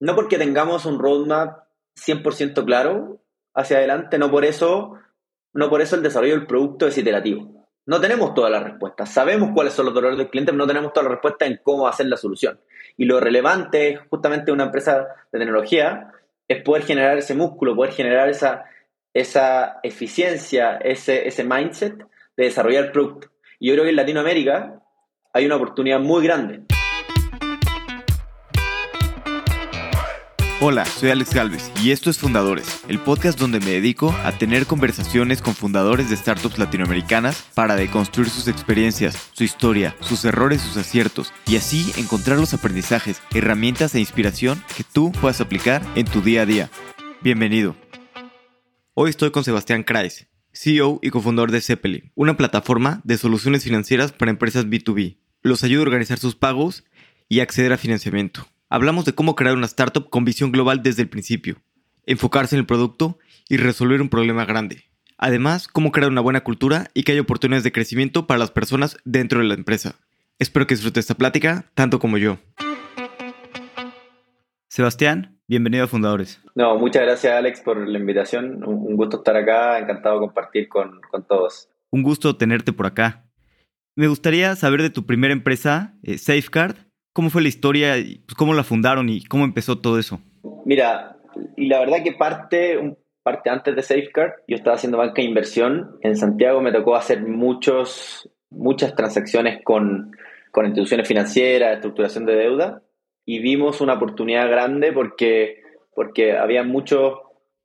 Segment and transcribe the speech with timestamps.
[0.00, 1.64] no porque tengamos un roadmap
[1.94, 3.20] 100% claro
[3.54, 4.98] hacia adelante, no por eso,
[5.52, 7.68] no por eso el desarrollo del producto es iterativo.
[7.86, 9.10] No tenemos todas las respuestas.
[9.10, 11.88] Sabemos cuáles son los dolores del cliente, pero no tenemos todas las respuestas en cómo
[11.88, 12.60] hacer la solución.
[12.96, 16.12] Y lo relevante justamente una empresa de tecnología
[16.46, 18.64] es poder generar ese músculo, poder generar esa,
[19.12, 21.96] esa eficiencia, ese, ese mindset
[22.36, 23.28] de desarrollar el producto.
[23.58, 24.82] Y yo creo que en Latinoamérica
[25.32, 26.64] hay una oportunidad muy grande.
[30.62, 34.66] Hola, soy Alex Galvez y esto es Fundadores, el podcast donde me dedico a tener
[34.66, 40.76] conversaciones con fundadores de startups latinoamericanas para deconstruir sus experiencias, su historia, sus errores, sus
[40.76, 46.20] aciertos y así encontrar los aprendizajes, herramientas e inspiración que tú puedas aplicar en tu
[46.20, 46.70] día a día.
[47.22, 47.74] Bienvenido.
[48.92, 54.12] Hoy estoy con Sebastián Kreis, CEO y cofundador de Zeppelin, una plataforma de soluciones financieras
[54.12, 55.16] para empresas B2B.
[55.40, 56.84] Los ayuda a organizar sus pagos
[57.30, 58.46] y acceder a financiamiento.
[58.72, 61.56] Hablamos de cómo crear una startup con visión global desde el principio,
[62.06, 64.84] enfocarse en el producto y resolver un problema grande.
[65.18, 68.96] Además, cómo crear una buena cultura y que haya oportunidades de crecimiento para las personas
[69.04, 69.96] dentro de la empresa.
[70.38, 72.38] Espero que disfrute esta plática tanto como yo.
[74.68, 76.40] Sebastián, bienvenido a Fundadores.
[76.54, 78.62] No, muchas gracias Alex por la invitación.
[78.62, 81.68] Un gusto estar acá, encantado de compartir con, todos.
[81.90, 83.24] Un gusto tenerte por acá.
[83.96, 86.76] Me gustaría saber de tu primera empresa, eh, Safeguard,
[87.12, 87.94] ¿Cómo fue la historia?
[87.94, 90.20] Pues, ¿Cómo la fundaron y cómo empezó todo eso?
[90.64, 91.16] Mira,
[91.56, 95.98] y la verdad que parte, parte antes de Safeguard, yo estaba haciendo banca de inversión.
[96.02, 100.12] En Santiago me tocó hacer muchos, muchas transacciones con,
[100.52, 102.82] con instituciones financieras, estructuración de deuda,
[103.24, 105.62] y vimos una oportunidad grande porque,
[105.94, 107.22] porque había mucho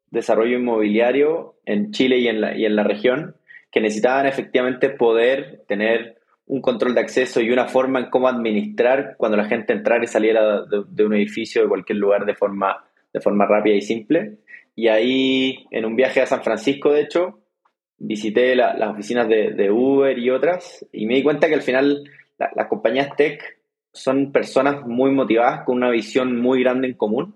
[0.10, 3.36] desarrollo inmobiliario en Chile y en la, y en la región
[3.72, 6.15] que necesitaban efectivamente poder tener
[6.48, 10.08] un control de acceso y una forma en cómo administrar cuando la gente entrara y
[10.08, 14.38] saliera de, un edificio de cualquier lugar de forma, de forma rápida y simple.
[14.76, 17.40] Y ahí, en un viaje a San Francisco, de hecho,
[17.98, 22.04] visité las oficinas de, Uber y otras y me di cuenta que al final
[22.38, 23.42] las compañías tech
[23.94, 27.36] son personas muy motivadas, con una visión muy grande en común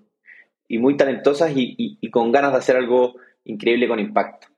[0.68, 3.14] y muy talentosas y con ganas de hacer algo
[3.44, 4.49] increíble con impacto.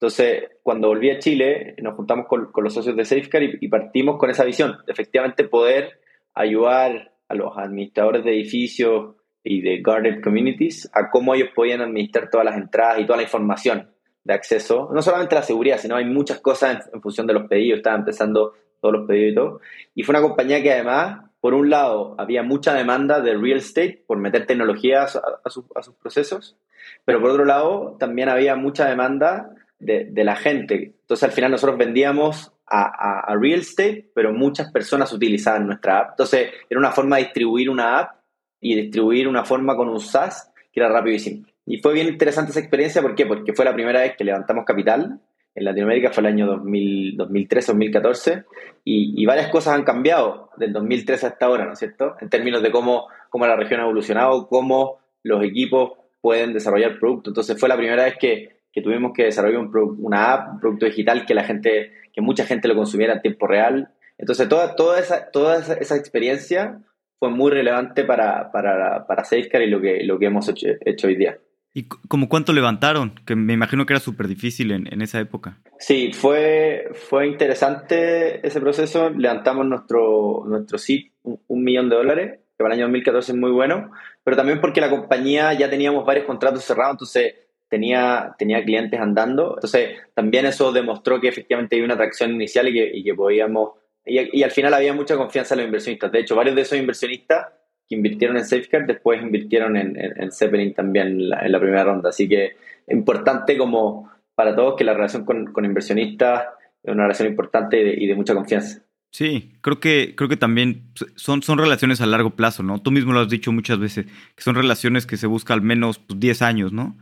[0.00, 4.30] Entonces, cuando volví a Chile, nos juntamos con, los socios de Safecar y, partimos con
[4.30, 5.98] esa visión, de efectivamente poder
[6.34, 12.30] ayudar a los administradores de edificios y de guarded communities a cómo ellos podían administrar
[12.30, 13.90] todas las entradas y toda la información
[14.22, 17.78] de acceso, no solamente la seguridad, sino hay muchas cosas en, función de los pedidos,
[17.78, 19.60] estaban empezando todos los pedidos y todo.
[19.96, 24.04] Y fue una compañía que además, por un lado, había mucha demanda de real estate
[24.06, 26.56] por meter tecnología a sus procesos,
[27.04, 30.94] pero por otro lado, también había mucha demanda de, la gente.
[31.00, 36.10] Entonces al final nosotros vendíamos a, real estate, pero muchas personas utilizaban nuestra app.
[36.10, 38.20] Entonces era una forma de distribuir una app
[38.60, 41.54] y distribuir una forma con un SaaS que era rápido y simple.
[41.64, 43.26] Y fue bien interesante esa experiencia, ¿por qué?
[43.26, 45.20] Porque fue la primera vez que levantamos capital
[45.54, 48.44] en Latinoamérica, fue el año 2013, 2014,
[48.84, 52.16] y, varias cosas han cambiado del 2013 hasta ahora, ¿no es cierto?
[52.20, 57.32] En términos de cómo, cómo la región ha evolucionado, cómo los equipos pueden desarrollar productos.
[57.32, 59.60] Entonces fue la primera vez que que tuvimos que desarrollar
[59.98, 63.46] una app, un producto digital que la gente, que mucha gente lo consumiera en tiempo
[63.46, 63.90] real.
[64.18, 66.80] Entonces, toda, toda, esa, toda esa, experiencia
[67.18, 71.16] fue muy relevante para, para, para Safecar y lo que, lo que hemos hecho, hoy
[71.16, 71.38] día.
[71.74, 73.14] ¿Y como cuánto levantaron?
[73.26, 75.60] Que me imagino que era súper difícil en, en, esa época.
[75.78, 79.10] Sí, fue, fue interesante ese proceso.
[79.10, 83.38] Levantamos nuestro, nuestro SIT un, un, millón de dólares, que para el año 2014 es
[83.38, 83.92] muy bueno,
[84.24, 87.34] pero también porque la compañía ya teníamos varios contratos cerrados, entonces
[87.68, 89.54] tenía, tenía clientes andando.
[89.56, 93.72] Entonces, también eso demostró que efectivamente había una atracción inicial y que, podíamos...
[94.04, 96.10] Y, al final había mucha confianza en los inversionistas.
[96.10, 97.46] De hecho, varios de esos inversionistas
[97.86, 102.10] que invirtieron en Safeguard después invirtieron en, en, Zeppelin también en la, primera ronda.
[102.10, 102.56] Así que
[102.86, 106.46] importante como para todos que la relación con, con inversionistas
[106.82, 108.82] es una relación importante y de, mucha confianza.
[109.10, 112.80] Sí, creo que, creo que también son, son relaciones a largo plazo, ¿no?
[112.80, 116.02] Tú mismo lo has dicho muchas veces, que son relaciones que se busca al menos
[116.08, 116.96] 10 pues, años, ¿no?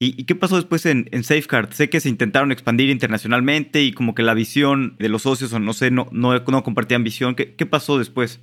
[0.00, 1.70] ¿Y, qué pasó después en, en, Safeguard?
[1.72, 5.58] Sé que se intentaron expandir internacionalmente y como que la visión de los socios, o
[5.58, 7.34] no sé, no, no, compartían visión.
[7.34, 8.40] ¿Qué, ¿Qué, pasó después?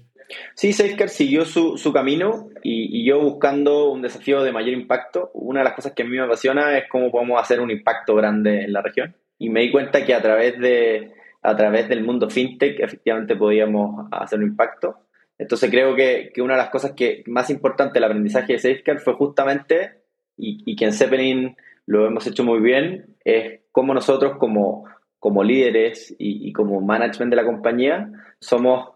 [0.55, 5.31] Sí, Safeguard siguió su, su camino y, y, yo buscando un desafío de mayor impacto.
[5.33, 8.15] Una de las cosas que a mí me apasiona es cómo podemos hacer un impacto
[8.15, 9.15] grande en la región.
[9.39, 14.09] Y me di cuenta que a través, de, a través del mundo fintech efectivamente podíamos
[14.11, 14.97] hacer un impacto.
[15.37, 18.99] Entonces creo que, que una de las cosas que más importante del aprendizaje de Safeguard
[18.99, 20.04] fue justamente
[20.37, 21.55] y, que en Zeppelin
[21.85, 24.85] lo hemos hecho muy bien, es cómo nosotros como,
[25.19, 28.89] como líderes y, como management de la compañía somos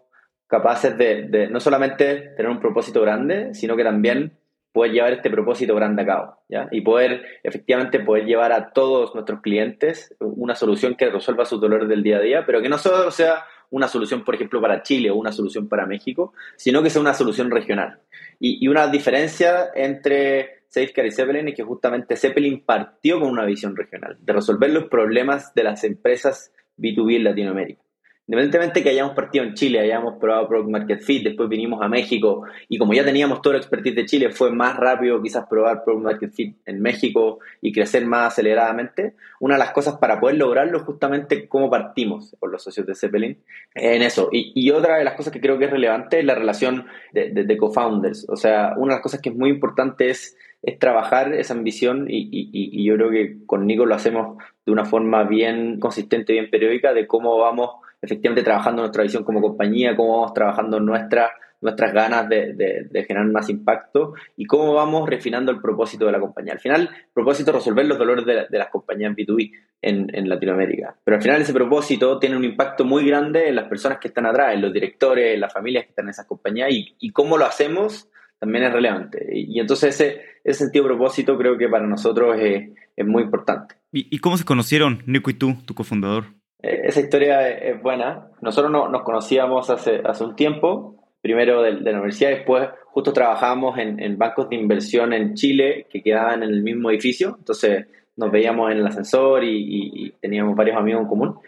[0.47, 4.33] capaces de, no solamente tener un propósito grande, sino que también
[4.71, 6.67] poder llevar este propósito grande a cabo, ¿ya?
[6.71, 11.89] Y poder, efectivamente, poder llevar a todos nuestros clientes una solución que resuelva sus dolores
[11.89, 15.09] del día a día, pero que no solo sea una solución, por ejemplo, para Chile
[15.09, 17.99] o una solución para México, sino que sea una solución regional.
[18.39, 23.45] Y, y una diferencia entre Safecar y Zeppelin es que justamente Zeppelin partió con una
[23.45, 27.81] visión regional, de resolver los problemas de las empresas B2B en Latinoamérica.
[28.29, 32.43] Independientemente que hayamos partido en Chile, hayamos probado Product Market Fit, después vinimos a México
[32.67, 36.03] y como ya teníamos todo el expertise de Chile, fue más rápido quizás probar Product
[36.03, 39.15] Market Fit en México y crecer más aceleradamente.
[39.39, 42.93] Una de las cosas para poder lograrlo es justamente cómo partimos con los socios de
[42.93, 43.35] Zeppelin
[43.73, 44.29] en eso.
[44.31, 47.57] Y, otra de las cosas que creo que es relevante es la relación de, de,
[47.57, 48.29] co-founders.
[48.29, 52.07] O sea, una de las cosas que es muy importante es es trabajar esa ambición
[52.09, 56.49] y, y, yo creo que con Nico lo hacemos de una forma bien consistente, bien
[56.49, 57.71] periódica, de cómo vamos
[58.01, 63.27] efectivamente trabajando nuestra visión como compañía, cómo vamos trabajando nuestra, nuestras ganas de, de, generar
[63.27, 66.53] más impacto y cómo vamos refinando el propósito de la compañía.
[66.53, 69.51] Al final, el propósito es resolver los dolores de, de las compañías B2B
[69.81, 70.95] en, en, Latinoamérica.
[71.03, 74.25] Pero al final ese propósito tiene un impacto muy grande en las personas que están
[74.25, 77.37] atrás, en los directores, en las familias que están en esas compañías y, y cómo
[77.37, 78.09] lo hacemos
[78.39, 79.27] también es relevante.
[79.31, 83.75] Y, entonces ese, ese sentido de propósito creo que para nosotros es, es muy importante.
[83.91, 86.25] ¿Y, ¿Y, cómo se conocieron Nico y tú, tu cofundador?
[86.61, 88.27] Eh, esa historia es buena.
[88.41, 93.77] Nosotros no, nos conocíamos hace, hace un tiempo, primero de, la universidad, después justo trabajábamos
[93.77, 97.85] en, en, bancos de inversión en Chile que quedaban en el mismo edificio, entonces
[98.19, 101.39] nos veíamos en el ascensor y, y, teníamos varios amigos en común.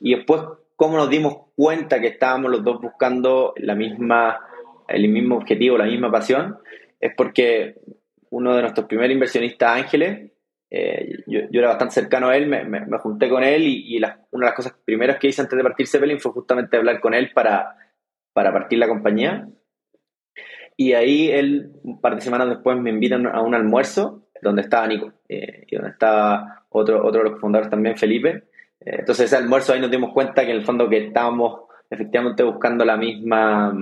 [0.00, 0.42] Y después,
[0.76, 4.38] ¿cómo nos dimos cuenta que estábamos los dos buscando la misma,
[4.90, 6.58] el mismo objetivo, la misma pasión?
[6.98, 7.76] Es porque
[8.30, 10.30] uno de nuestros primeros inversionistas, Ángeles,
[10.70, 14.50] eh, yo, era bastante cercano a él, me, me, junté con él y, una de
[14.50, 17.76] las cosas primeras que hice antes de partir Zeppelin fue justamente hablar con él para,
[18.32, 19.48] para partir la compañía.
[20.76, 24.86] Y ahí él, un par de semanas después, me invitan a un almuerzo donde estaba
[24.86, 28.44] Nico eh, y donde estaba otro, otro de los fundadores también, Felipe.
[28.80, 32.44] Eh, entonces ese almuerzo ahí nos dimos cuenta que en el fondo que estábamos efectivamente
[32.44, 33.76] buscando la misma,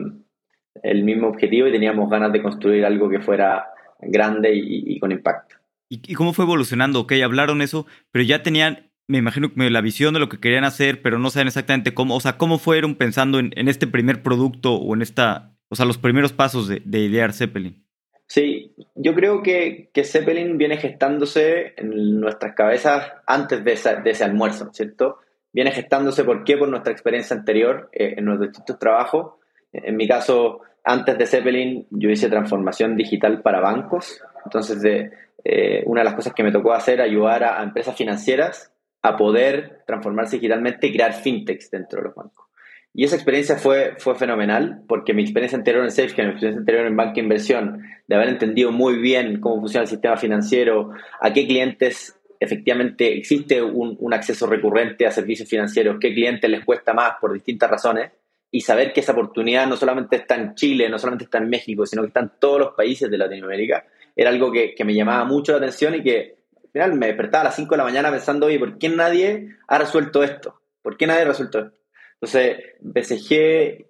[0.83, 3.67] el mismo objetivo y teníamos ganas de construir algo que fuera
[4.01, 5.59] grande y con impacto.
[5.89, 7.01] ¿Y, cómo fue evolucionando?
[7.01, 11.01] Ok, hablaron eso, pero ya tenían, me imagino, la visión de lo que querían hacer,
[11.01, 12.15] pero no saben exactamente cómo.
[12.15, 15.99] O sea, ¿cómo fueron pensando en, este primer producto o en esta, o sea, los
[15.99, 17.85] primeros pasos de, idear Zeppelin?
[18.27, 24.71] Sí, yo creo que, que, Zeppelin viene gestándose en nuestras cabezas antes de, ese almuerzo,
[24.75, 25.21] ¿cierto?
[25.55, 26.59] Viene gestándose, ¿por qué?
[26.59, 29.37] Por nuestra experiencia anterior eh, en nuestros distintos trabajos.
[29.73, 34.21] En mi caso, antes de Zeppelin, yo hice transformación digital para bancos.
[34.45, 35.11] Entonces, de,
[35.45, 38.73] eh, una de las cosas que me tocó hacer, ayudar a, empresas financieras
[39.03, 42.47] a poder transformarse digitalmente y crear fintechs dentro de los bancos.
[42.93, 46.87] Y esa experiencia fue, fue fenomenal porque mi experiencia anterior en SafeCare, mi experiencia anterior
[46.87, 50.91] en banca inversión, de haber entendido muy bien cómo funciona el sistema financiero,
[51.21, 56.65] a qué clientes efectivamente existe un, un acceso recurrente a servicios financieros, qué clientes les
[56.65, 58.11] cuesta más por distintas razones,
[58.51, 61.85] y saber que esa oportunidad no solamente está en Chile, no solamente está en México,
[61.85, 63.85] sino que está en todos los países de Latinoamérica,
[64.17, 67.45] era algo que, me llamaba mucho la atención y que al final me despertaba a
[67.45, 70.61] las 5 de la mañana pensando, oye, ¿por qué nadie ha resuelto esto?
[70.83, 71.79] ¿Por qué nadie ha resuelto esto?
[72.15, 73.87] Entonces, BCG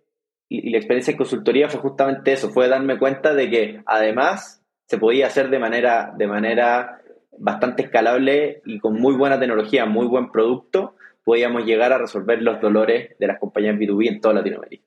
[0.48, 4.98] y, la experiencia en consultoría fue justamente eso, fue darme cuenta de que además se
[4.98, 7.00] podía hacer de manera, de manera
[7.38, 10.96] bastante escalable y con muy buena tecnología, muy buen producto,
[11.28, 14.82] podíamos llegar a resolver los dolores de las compañías B2B en toda Latinoamérica.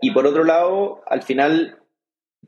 [0.00, 1.76] Y por otro lado, al final,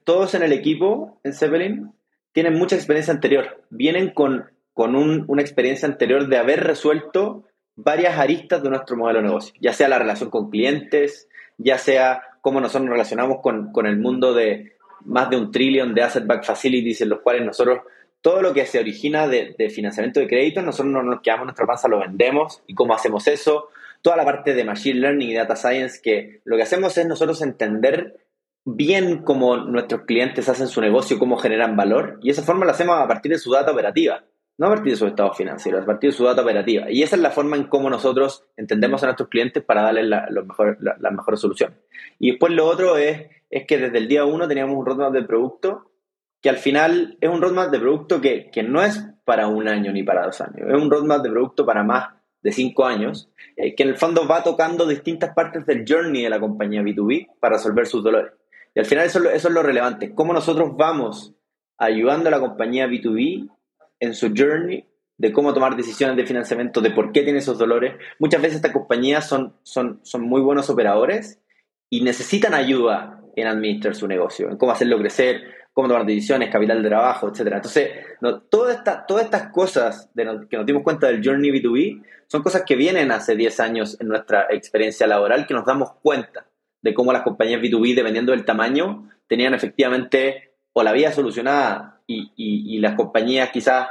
[0.04, 1.92] todos en el equipo, en Zeppelin,
[2.32, 8.62] tienen mucha experiencia anterior, vienen con, con una experiencia anterior de haber resuelto varias aristas
[8.62, 11.28] de nuestro modelo de negocio, ya sea la relación con clientes,
[11.58, 15.94] ya sea cómo nosotros nos relacionamos con, con el mundo de más de un trillón
[15.94, 17.80] de asset back facilities en los cuales nosotros
[18.26, 21.46] todo lo que se origina de, de, financiamiento de crédito, nosotros no nos quedamos en
[21.46, 23.68] nuestra panza, lo vendemos y cómo hacemos eso.
[24.02, 27.40] Toda la parte de Machine Learning y Data Science, que lo que hacemos es nosotros
[27.40, 28.16] entender
[28.64, 32.98] bien cómo nuestros clientes hacen su negocio, cómo generan valor, y esa forma lo hacemos
[32.98, 34.24] a partir de su data operativa,
[34.58, 36.90] no a partir de su estado financiero, a partir de su data operativa.
[36.90, 40.28] Y esa es la forma en cómo nosotros entendemos a nuestros clientes para darles la,
[40.44, 41.78] mejor, las mejores soluciones.
[42.18, 45.22] Y después lo otro es, es que desde el día uno teníamos un roadmap de
[45.22, 45.92] producto
[46.40, 49.92] que al final es un roadmap de producto que, que no es para un año
[49.92, 52.10] ni para dos años, es un roadmap de producto para más
[52.42, 56.30] de cinco años, eh, que en el fondo va tocando distintas partes del journey de
[56.30, 58.32] la compañía B2B para resolver sus dolores.
[58.74, 61.34] Y al final eso, eso es lo relevante, cómo nosotros vamos
[61.78, 63.50] ayudando a la compañía B2B
[63.98, 64.86] en su journey
[65.18, 67.94] de cómo tomar decisiones de financiamiento, de por qué tiene esos dolores.
[68.18, 71.40] Muchas veces estas compañías son, son, son muy buenos operadores
[71.88, 76.82] y necesitan ayuda en administrar su negocio, en cómo hacerlo crecer, cómo tomar decisiones, capital
[76.82, 77.40] de trabajo, etc.
[77.52, 77.90] Entonces,
[78.22, 78.80] no, todas
[79.22, 80.24] estas cosas que
[80.56, 84.46] nos dimos cuenta del Journey B2B son cosas que vienen hace 10 años en nuestra
[84.48, 86.46] experiencia laboral que nos damos cuenta
[86.80, 92.78] de cómo las compañías B2B, dependiendo del tamaño, tenían efectivamente o la vida solucionada y,
[92.78, 93.86] las compañías quizás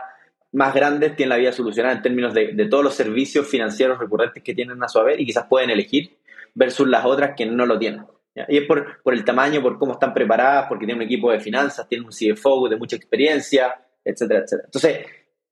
[0.53, 4.41] más grandes tienen la vida solucionada en términos de, de, todos los servicios financieros recurrentes
[4.41, 6.17] que tienen a su haber y quizás pueden elegir
[6.55, 8.05] versus las otras que no lo tienen.
[8.47, 11.39] Y es por, por, el tamaño, por cómo están preparadas, porque tienen un equipo de
[11.39, 14.65] finanzas, tienen un CFO de mucha experiencia, etcétera, etcétera.
[14.65, 15.05] Entonces,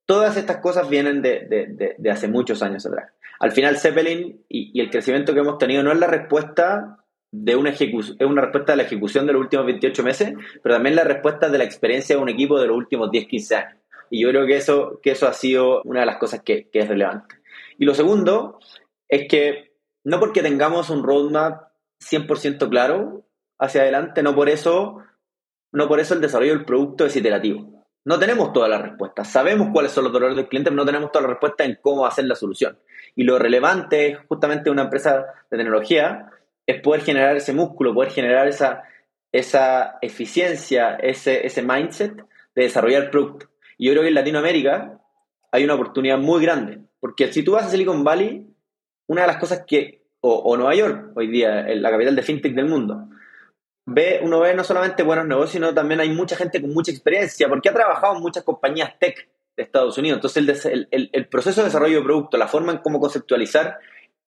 [0.05, 3.11] todas estas cosas vienen de, de, de, hace muchos años atrás.
[3.39, 6.97] Al final, Zeppelin y, y, el crecimiento que hemos tenido no es la respuesta
[7.31, 10.75] de una ejecución, es una respuesta de la ejecución de los últimos 28 meses, pero
[10.75, 13.79] también la respuesta de la experiencia de un equipo de los últimos 10, 15 años.
[14.09, 16.79] Y yo creo que eso, que eso ha sido una de las cosas que, que
[16.79, 17.35] es relevante.
[17.79, 18.59] Y lo segundo
[19.07, 19.73] es que
[20.03, 21.72] no porque tengamos un roadmap
[22.09, 23.25] 100% claro
[23.59, 24.99] hacia adelante, no por eso,
[25.71, 27.83] no por eso el desarrollo del producto es iterativo.
[28.05, 29.29] No tenemos todas las respuestas.
[29.29, 32.05] Sabemos cuáles son los dolores del cliente, pero no tenemos todas las respuestas en cómo
[32.05, 32.77] hacer la solución.
[33.15, 36.29] Y lo relevante es justamente una empresa de tecnología
[36.65, 38.83] es poder generar ese músculo, poder generar esa,
[39.31, 42.15] esa eficiencia, ese, ese mindset
[42.55, 43.47] de desarrollar producto.
[43.77, 44.99] Y yo creo que en Latinoamérica
[45.51, 48.47] hay una oportunidad muy grande, porque si tú vas a Silicon Valley,
[49.07, 52.67] una de las cosas que o, Nueva York, hoy día, la capital de fintech del
[52.67, 53.09] mundo,
[53.85, 57.49] ve, uno ve no solamente buenos negocios, sino también hay mucha gente con mucha experiencia,
[57.49, 59.27] porque ha trabajado en muchas compañías tech
[59.57, 60.17] de Estados Unidos.
[60.17, 63.79] Entonces, el, proceso de desarrollo de producto, la forma en cómo conceptualizar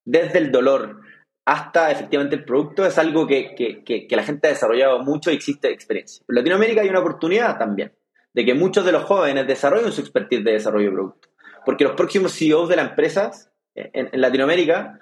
[0.05, 1.01] desde el dolor
[1.47, 5.35] hasta efectivamente el producto es algo que, que, que, la gente ha desarrollado mucho y
[5.35, 6.25] existe experiencia.
[6.29, 7.93] En Latinoamérica hay una oportunidad también
[8.35, 11.29] de que muchos de los jóvenes desarrollen su expertise de desarrollo de producto.
[11.65, 15.01] Porque los próximos CEOs de las empresas en, en Latinoamérica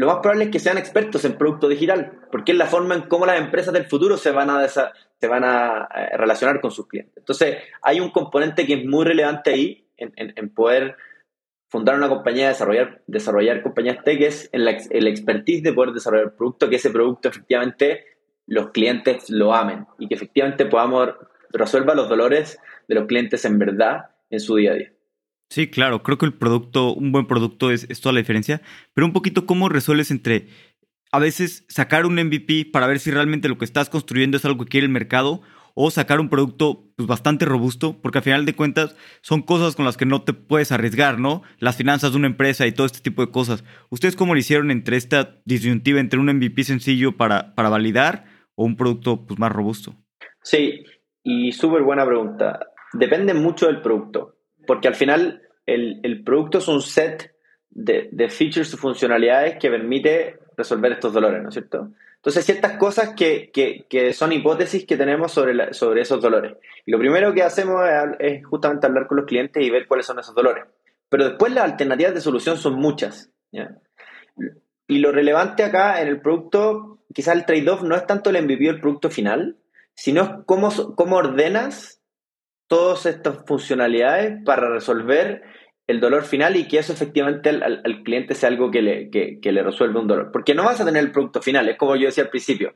[0.00, 3.02] lo más probable es que sean expertos en producto digital, porque es la forma en
[3.02, 6.86] cómo las empresas del futuro se van a, se van a eh, relacionar con sus
[6.86, 7.18] clientes.
[7.18, 10.96] Entonces, hay un componente que es muy relevante ahí en, poder
[11.68, 16.70] fundar una compañía, desarrollar, desarrollar compañías tech, es el, el expertise de poder desarrollar producto,
[16.70, 18.06] que ese producto efectivamente
[18.46, 21.10] los clientes lo amen y que efectivamente podamos
[21.50, 24.92] resolver los dolores de los clientes en verdad en su día a día.
[25.50, 28.62] Sí, claro, creo que el producto, un buen producto es, toda la diferencia,
[28.94, 30.46] pero un poquito cómo resuelves entre
[31.10, 34.64] a veces sacar un MVP para ver si realmente lo que estás construyendo es algo
[34.64, 35.42] que quiere el mercado
[35.74, 39.84] o sacar un producto pues, bastante robusto, porque al final de cuentas son cosas con
[39.84, 41.42] las que no te puedes arriesgar, ¿no?
[41.58, 43.64] Las finanzas de una empresa y todo este tipo de cosas.
[43.88, 48.64] ¿Ustedes cómo lo hicieron entre esta disyuntiva entre un MVP sencillo para, para validar o
[48.64, 49.96] un producto pues, más robusto?
[50.42, 50.84] Sí,
[51.24, 52.60] y súper buena pregunta.
[52.92, 57.34] Depende mucho del producto porque al final el, producto es un set
[57.70, 61.90] de, features y funcionalidades que permite resolver estos dolores, ¿no es cierto?
[62.16, 66.54] Entonces, ciertas cosas que, son hipótesis que tenemos sobre, sobre esos dolores.
[66.84, 67.82] Y lo primero que hacemos
[68.18, 70.64] es, justamente hablar con los clientes y ver cuáles son esos dolores.
[71.08, 73.30] Pero después las alternativas de solución son muchas.
[74.86, 78.68] Y lo relevante acá en el producto, quizás el trade-off no es tanto el MVP
[78.68, 79.56] el producto final,
[79.94, 81.99] sino cómo, cómo ordenas
[82.70, 85.42] todas estas funcionalidades para resolver
[85.88, 89.62] el dolor final y que eso efectivamente al, cliente sea algo que le, que, le
[89.64, 90.30] resuelve un dolor.
[90.32, 92.74] Porque no vas a tener el producto final, es como yo decía al principio.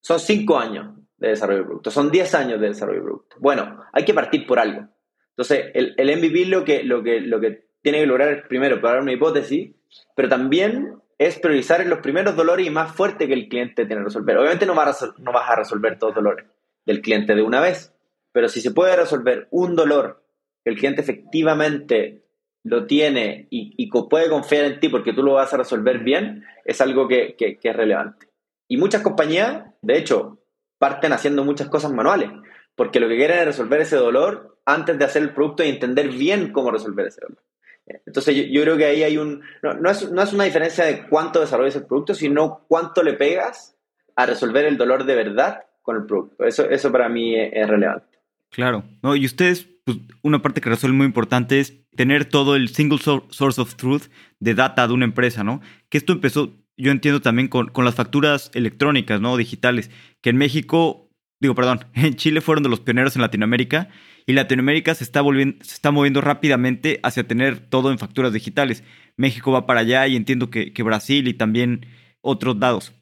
[0.00, 3.36] Son cinco años de desarrollo de producto, son diez años de desarrollo de producto.
[3.40, 4.88] Bueno, hay que partir por algo.
[5.32, 8.80] Entonces, el, el MVP lo que, lo, que, lo que tiene que lograr es primero
[8.80, 9.74] probar una hipótesis,
[10.16, 14.06] pero también es priorizar los primeros dolores y más fuerte que el cliente tiene que
[14.06, 14.38] resolver.
[14.38, 16.46] Obviamente no vas a, no vas a resolver todos los dolores
[16.86, 17.93] del cliente de una vez,
[18.34, 20.24] pero si se puede resolver un dolor
[20.64, 22.24] que el cliente efectivamente
[22.64, 26.80] lo tiene y, puede confiar en ti porque tú lo vas a resolver bien, es
[26.80, 28.26] algo que, es relevante.
[28.66, 30.40] Y muchas compañías, de hecho,
[30.78, 32.30] parten haciendo muchas cosas manuales,
[32.74, 36.08] porque lo que quieren es resolver ese dolor antes de hacer el producto y entender
[36.08, 37.42] bien cómo resolver ese dolor.
[37.86, 39.42] Entonces yo, creo que ahí hay un...
[39.62, 43.76] No, es, no, es, una diferencia de cuánto desarrollas el producto, sino cuánto le pegas
[44.16, 46.44] a resolver el dolor de verdad con el producto.
[46.44, 48.13] Eso, eso para mí es relevante.
[48.54, 49.16] Claro, ¿no?
[49.16, 53.60] Y ustedes, pues, una parte que resuelve muy importante es tener todo el single source
[53.60, 54.04] of truth
[54.38, 55.60] de data de una empresa, ¿no?
[55.88, 59.36] Que esto empezó, yo entiendo también con, con las facturas electrónicas, ¿no?
[59.36, 63.88] Digitales, que en México, digo, perdón, en Chile fueron de los pioneros en Latinoamérica
[64.24, 68.84] y Latinoamérica se está, volviendo, se está moviendo rápidamente hacia tener todo en facturas digitales.
[69.16, 71.86] México va para allá y entiendo que, Brasil y también
[72.20, 72.94] otros lados.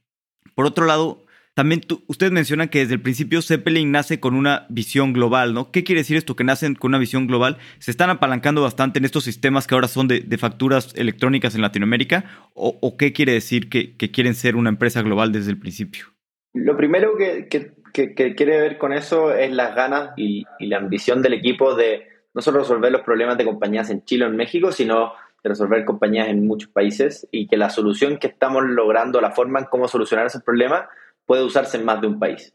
[0.54, 5.12] Por otro lado, también ustedes mencionan que desde el principio Zeppelin nace con una visión
[5.12, 5.70] global, ¿no?
[5.70, 7.58] ¿Qué quiere decir esto que nacen con una visión global?
[7.78, 12.24] ¿Se están apalancando bastante en estos sistemas que ahora son de, facturas electrónicas en Latinoamérica?
[12.54, 16.06] ¿O, qué quiere decir que, quieren ser una empresa global desde el principio?
[16.54, 17.48] Lo primero que,
[17.92, 22.60] quiere ver con eso es las ganas y, la ambición del equipo de no solo
[22.60, 26.46] resolver los problemas de compañías en Chile o en México, sino de resolver compañías en
[26.46, 30.40] muchos países y que la solución que estamos logrando, la forma en cómo solucionar ese
[30.40, 30.88] problema,
[31.26, 32.54] puede usarse en más de un país.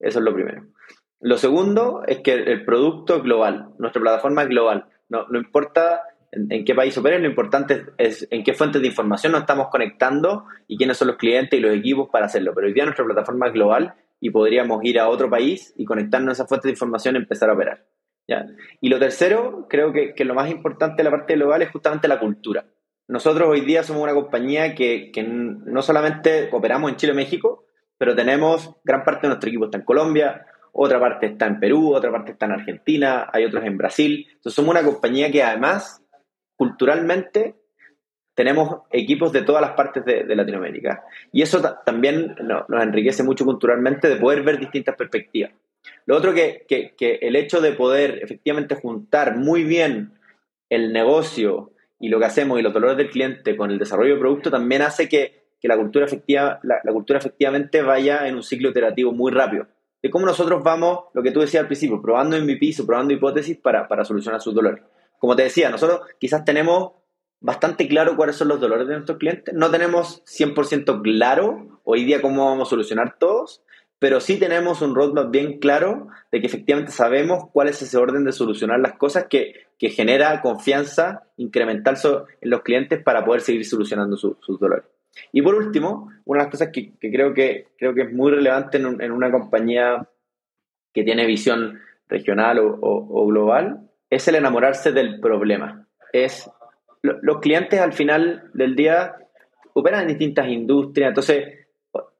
[0.00, 0.66] Eso es lo primero.
[1.20, 4.86] Lo segundo es que el producto global, nuestra plataforma es global.
[5.08, 6.02] No, no importa
[6.32, 10.46] en, qué país operen, lo importante es, en qué fuentes de información nos estamos conectando
[10.66, 12.52] y quiénes son los clientes y los equipos para hacerlo.
[12.54, 16.30] Pero hoy día nuestra plataforma es global y podríamos ir a otro país y conectarnos
[16.30, 17.84] a esas fuentes de información y empezar a operar.
[18.26, 18.46] ¿ya?
[18.80, 22.08] Y lo tercero, creo que, que, lo más importante de la parte global es justamente
[22.08, 22.64] la cultura.
[23.08, 27.61] Nosotros hoy día somos una compañía que, que no solamente operamos en Chile o México,
[28.02, 31.94] pero tenemos gran parte de nuestro equipo está en Colombia, otra parte está en Perú,
[31.94, 34.26] otra parte está en Argentina, hay otros en Brasil.
[34.28, 36.02] Entonces somos una compañía que además
[36.56, 37.54] culturalmente
[38.34, 41.04] tenemos equipos de todas las partes de, Latinoamérica.
[41.30, 45.52] Y eso también nos enriquece mucho culturalmente de poder ver distintas perspectivas.
[46.04, 50.14] Lo otro que, que, el hecho de poder efectivamente juntar muy bien
[50.68, 54.20] el negocio y lo que hacemos y los dolores del cliente con el desarrollo de
[54.20, 59.12] producto también hace que, la, cultura efectiva, la, cultura efectivamente vaya en un ciclo iterativo
[59.12, 59.66] muy rápido.
[60.02, 63.56] De cómo nosotros vamos, lo que tú decías al principio, probando MVPs o probando hipótesis
[63.58, 64.82] para, para solucionar sus dolores
[65.22, 66.94] como te decía, nosotros quizás tenemos
[67.38, 69.54] bastante claro cuáles son los dolores de nuestros clientes.
[69.54, 73.62] No tenemos 100% claro hoy día cómo vamos a solucionar todos,
[74.00, 78.24] pero sí tenemos un roadmap bien claro de que efectivamente sabemos cuál es ese orden
[78.24, 81.96] de solucionar las cosas que, genera confianza incremental
[82.40, 84.86] en los clientes para poder seguir solucionando sus dolores.
[85.32, 88.78] Y por último, una de las cosas que, creo, que creo que es muy relevante
[88.78, 90.08] en, una compañía
[90.92, 95.86] que tiene visión regional o global es el enamorarse del problema.
[96.12, 96.50] Es
[97.02, 99.16] los clientes al final del día
[99.74, 101.66] operan en distintas industrias, entonces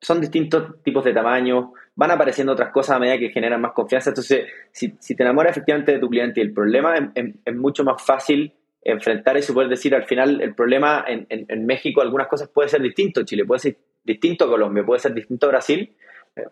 [0.00, 4.10] son distintos tipos de tamaño, van apareciendo otras cosas a medida que generan más confianza.
[4.10, 8.52] Entonces, si, te enamoras efectivamente de tu cliente y el problema, es, mucho más fácil
[8.82, 13.22] enfrentar eso, poder decir al final el problema en, México, algunas cosas puede ser distinto,
[13.22, 15.94] Chile puede ser distinto a Colombia, puede ser distinto a Brasil,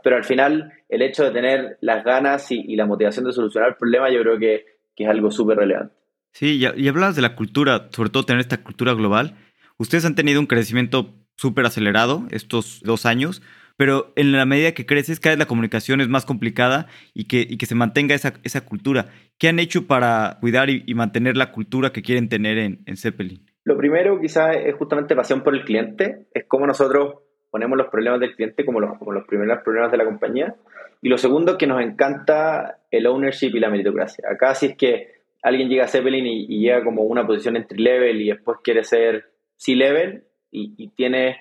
[0.02, 3.76] pero al final el hecho de tener las ganas y la motivación de solucionar el
[3.76, 5.94] problema, yo creo que que es algo súper relevante.
[6.32, 9.36] Sí, y, hablas de la cultura, sobre todo tener esta cultura global.
[9.78, 13.42] Ustedes han tenido un crecimiento súper acelerado estos dos años,
[13.76, 17.46] pero en la medida que creces, cada vez la comunicación es más complicada y que,
[17.48, 19.08] y que se mantenga esa, esa, cultura.
[19.40, 23.46] ¿Qué han hecho para cuidar y, mantener la cultura que quieren tener en, en Zeppelin?
[23.64, 28.20] Lo primero quizás es justamente pasión por el cliente, es como nosotros ponemos los problemas
[28.20, 30.54] del cliente como los, como los primeros problemas de la compañía.
[31.00, 34.28] Y lo segundo, que nos encanta el ownership y la meritocracia.
[34.30, 38.20] Acá si es que alguien llega a Zeppelin y, llega como una posición entry level
[38.20, 41.38] y después quiere ser C-level y, tiene,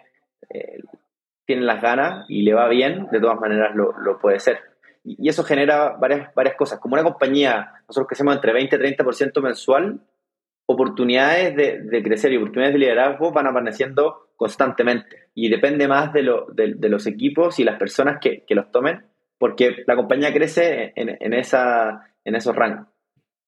[0.49, 0.79] eh,
[1.45, 4.59] tiene las ganas y le va bien, de todas maneras lo, puede ser.
[5.03, 6.79] Y, eso genera varias, varias cosas.
[6.79, 10.01] Como una compañía, nosotros crecemos entre 20 y 30% mensual,
[10.67, 15.29] oportunidades de, de, crecer y oportunidades de liderazgo van apareciendo constantemente.
[15.33, 19.07] Y depende más de, lo, de, los equipos y las personas que, que, los tomen,
[19.39, 22.87] porque la compañía crece en, en, esa, en esos rangos.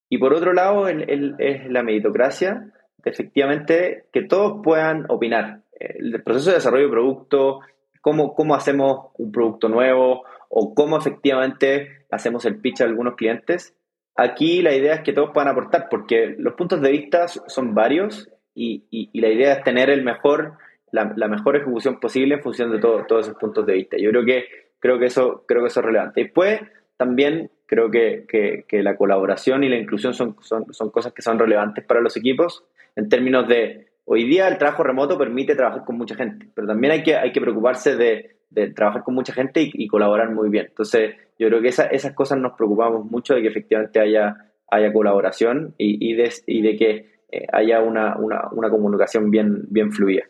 [0.10, 2.74] Y por otro lado, es la meritocracia,
[3.06, 5.62] efectivamente, que todos puedan opinar.
[5.80, 7.60] El proceso de desarrollo de producto,
[8.02, 13.76] cómo, cómo hacemos un producto nuevo o cómo efectivamente hacemos el pitch a algunos clientes.
[14.16, 18.30] Aquí la idea es que todos puedan aportar, porque los puntos de vista son varios
[18.54, 20.58] y, y la idea es tener el mejor
[20.92, 23.98] la, mejor ejecución posible en función de todos esos puntos de vista.
[23.98, 24.46] Yo creo que,
[24.80, 26.24] creo que, eso, creo que eso es relevante.
[26.24, 26.62] Después,
[26.98, 31.40] también creo que, que, la colaboración y la inclusión son, son, son, cosas que son
[31.40, 35.98] relevantes para los equipos en términos de, hoy día el trabajo remoto permite trabajar con
[35.98, 39.70] mucha gente, pero también hay que, hay que preocuparse de, de trabajar con mucha gente
[39.74, 40.68] y, colaborar muy bien.
[40.70, 45.74] Entonces, yo creo que esas cosas nos preocupamos mucho de que efectivamente haya, haya colaboración
[45.78, 50.24] y, de, que eh, haya una, una, una comunicación bien, bien fluida.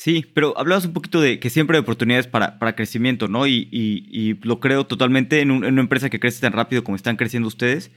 [0.00, 3.46] Sí, pero hablabas un poquito de que siempre hay oportunidades para, para crecimiento, ¿no?
[3.46, 7.46] Y, y, lo creo totalmente en, una empresa que crece tan rápido como están creciendo
[7.46, 7.92] ustedes.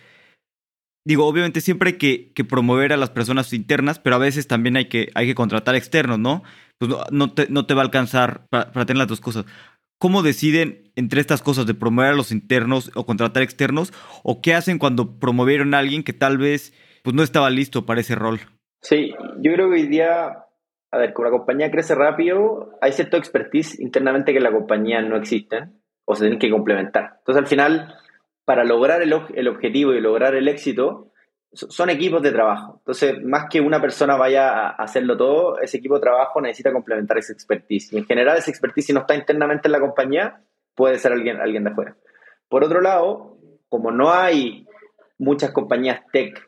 [1.05, 4.75] Digo, obviamente siempre hay que, que, promover a las personas internas, pero a veces también
[4.75, 6.43] hay que, hay que contratar externos, ¿no?
[6.79, 9.45] Pues no, te, no te va a alcanzar para, tener las dos cosas.
[9.97, 13.93] ¿Cómo deciden entre estas cosas de promover a los internos o contratar externos?
[14.23, 18.01] ¿O qué hacen cuando promovieron a alguien que tal vez pues, no estaba listo para
[18.01, 18.39] ese rol?
[18.81, 20.43] Sí, yo creo que hoy día
[20.93, 25.17] a ver, como la compañía crece rápido, hay cierto expertise internamente que la compañía no
[25.17, 27.15] existen o se tienen que complementar.
[27.17, 27.95] Entonces, al final,
[28.45, 31.11] para lograr el, el objetivo y lograr el éxito,
[31.53, 32.75] son equipos de trabajo.
[32.79, 37.17] Entonces, más que una persona vaya a hacerlo todo, ese equipo de trabajo necesita complementar
[37.17, 37.93] esa expertise.
[37.93, 40.41] Y en general, esa expertise, si no está internamente en la compañía,
[40.75, 41.95] puede ser alguien, alguien de afuera.
[42.49, 43.37] Por otro lado,
[43.69, 44.67] como no hay
[45.17, 46.47] muchas compañías tech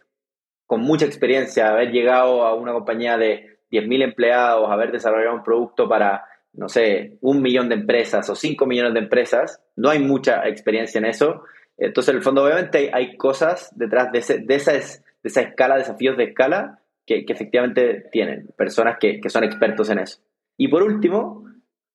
[0.66, 5.88] con mucha experiencia, haber llegado a una compañía de 10.000 empleados, haber desarrollado un producto
[5.88, 10.48] para, no sé, un millón de empresas o cinco millones de empresas, no hay mucha
[10.48, 11.44] experiencia en eso.
[11.78, 16.18] Entonces, en el fondo, obviamente, hay, cosas detrás de, de, esa, de esa escala, desafíos
[16.18, 20.20] de escala, que, efectivamente tienen, personas que, son expertos en eso.
[20.58, 21.46] Y por último,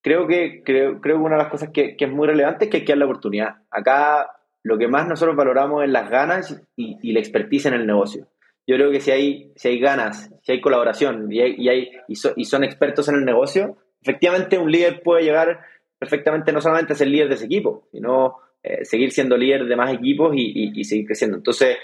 [0.02, 2.78] creo que, creo, creo que una de las cosas que, es muy relevante es que
[2.78, 3.56] hay que dar la oportunidad.
[3.70, 4.30] Acá
[4.62, 8.26] lo que más nosotros valoramos es las ganas y, la expertise en el negocio.
[8.66, 12.44] Yo creo que si hay, si hay ganas, si hay colaboración y, hay, hay, y,
[12.44, 15.60] son expertos en el negocio, efectivamente un líder puede llegar
[15.98, 19.76] perfectamente no solamente a ser líder de ese equipo, sino eh, seguir siendo líder de
[19.76, 21.38] más equipos y, seguir creciendo.
[21.38, 21.78] Entonces,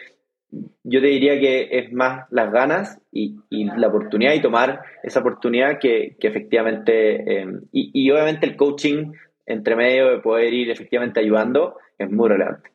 [0.85, 5.79] yo te diría que es más las ganas y, la oportunidad y tomar esa oportunidad
[5.81, 9.13] que, efectivamente, em, y, obviamente el coaching
[9.47, 12.71] entre medio de poder ir efectivamente ayudando es muy relevante.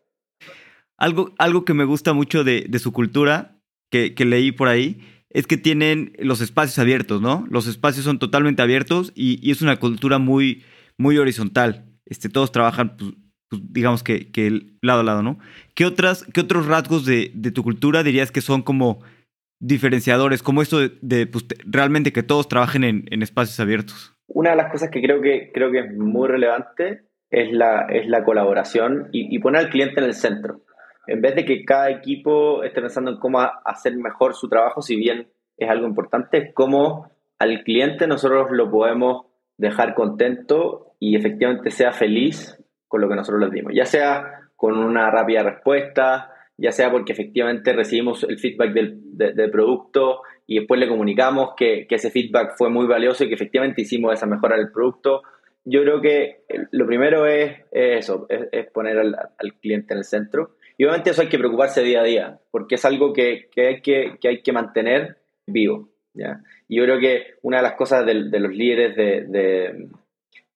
[0.98, 3.60] Algo, algo que me gusta mucho de, su cultura,
[3.92, 7.46] que, leí por ahí, es que tienen los espacios abiertos, ¿no?
[7.52, 10.64] Los espacios son totalmente abiertos y, es una cultura muy,
[10.98, 11.86] muy horizontal.
[12.06, 13.12] Este, todos trabajan pues,
[13.52, 15.38] pues, digamos que, que, lado a lado, ¿no?
[15.76, 19.02] ¿Qué, otras, qué otros rasgos de, tu cultura dirías que son como
[19.60, 24.16] diferenciadores, como esto de, pues, realmente que todos trabajen en, espacios abiertos?
[24.28, 28.08] Una de las cosas que creo que, creo que es muy relevante es la, es
[28.08, 30.62] la colaboración y, poner al cliente en el centro.
[31.08, 34.96] En vez de que cada equipo esté pensando en cómo hacer mejor su trabajo, si
[34.96, 39.26] bien es algo importante, cómo al cliente nosotros lo podemos
[39.58, 42.61] dejar contento y efectivamente sea feliz
[42.92, 47.14] con lo que nosotros les dimos, ya sea con una rápida respuesta, ya sea porque
[47.14, 52.86] efectivamente recibimos el feedback del, producto y después le comunicamos que, ese feedback fue muy
[52.86, 55.22] valioso y que efectivamente hicimos esa mejora del producto.
[55.64, 59.16] Yo creo que lo primero es, eso, es, poner al,
[59.62, 60.58] cliente en el centro.
[60.78, 64.18] Y obviamente eso hay que preocuparse día a día, porque es algo que, hay, que,
[64.28, 65.88] hay que mantener vivo.
[66.14, 66.42] ¿ya?
[66.68, 69.88] Y yo creo que una de las cosas de, los líderes de,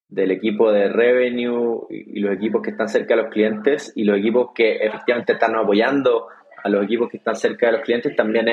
[0.07, 4.17] del equipo de revenue y los equipos que están cerca de los clientes y los
[4.17, 6.27] equipos que efectivamente están apoyando
[6.63, 8.47] a los equipos que están cerca de los clientes también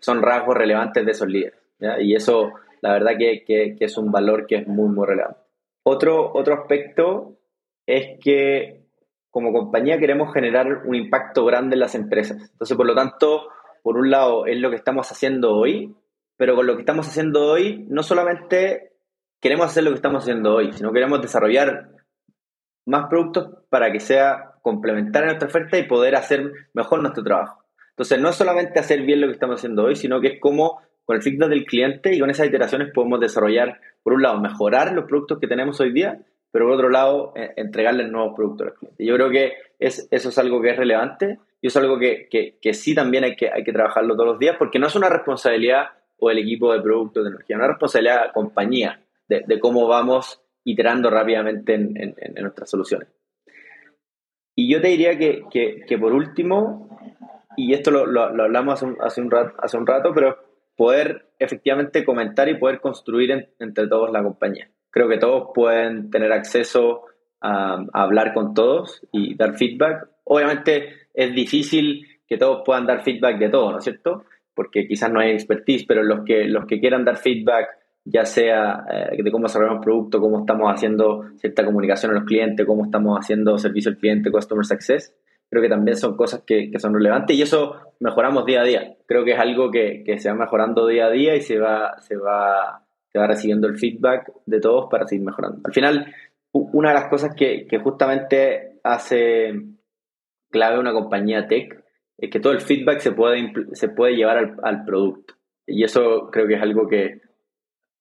[0.00, 1.58] son rasgos relevantes de esos líderes.
[2.00, 5.40] Y eso, la verdad que, que, es un valor que es muy, muy relevante.
[5.82, 7.36] Otro, otro aspecto
[7.86, 8.86] es que
[9.30, 12.38] como compañía queremos generar un impacto grande en las empresas.
[12.52, 13.48] Entonces, por lo tanto,
[13.82, 15.94] por un lado es lo que estamos haciendo hoy,
[16.36, 18.95] pero con lo que estamos haciendo hoy no solamente
[19.46, 21.90] queremos hacer lo que estamos haciendo hoy, sino queremos desarrollar
[22.84, 27.62] más productos para que sea complementaria a nuestra oferta y poder hacer mejor nuestro trabajo.
[27.90, 30.80] Entonces, no es solamente hacer bien lo que estamos haciendo hoy, sino que es como
[31.04, 34.92] con el feedback del cliente y con esas iteraciones podemos desarrollar, por un lado, mejorar
[34.92, 36.18] los productos que tenemos hoy día,
[36.50, 39.06] pero por otro lado, eh, entregarles nuevos productos a los clientes.
[39.06, 42.74] Yo creo que es, eso es algo que es relevante y es algo que, que,
[42.74, 45.90] sí también hay que, hay que trabajarlo todos los días, porque no es una responsabilidad
[46.18, 50.42] o el equipo de producto de tecnología, es una responsabilidad de compañía de, cómo vamos
[50.64, 53.08] iterando rápidamente en, nuestras soluciones.
[54.54, 56.88] Y yo te diría que, por último,
[57.56, 60.38] y esto lo, hablamos hace un, rato, hace un rato, pero
[60.76, 64.68] poder efectivamente comentar y poder construir entre todos la compañía.
[64.90, 67.02] Creo que todos pueden tener acceso
[67.40, 70.08] a, hablar con todos y dar feedback.
[70.24, 74.24] Obviamente es difícil que todos puedan dar feedback de todo, ¿no es cierto?
[74.54, 77.68] Porque quizás no hay expertise, pero los que, los que quieran dar feedback
[78.06, 82.64] ya sea eh, de cómo desarrollamos producto, cómo estamos haciendo cierta comunicación a los clientes,
[82.64, 85.12] cómo estamos haciendo servicio al cliente, customer success,
[85.50, 88.96] creo que también son cosas que, son relevantes y eso mejoramos día a día.
[89.06, 92.16] Creo que es algo que, se va mejorando día a día y se va, se
[92.16, 95.62] va, se va recibiendo el feedback de todos para seguir mejorando.
[95.64, 96.14] Al final,
[96.52, 99.52] una de las cosas que, justamente hace
[100.52, 101.82] clave una compañía tech
[102.18, 105.34] es que todo el feedback se puede, se puede llevar al, al producto.
[105.66, 107.25] Y eso creo que es algo que,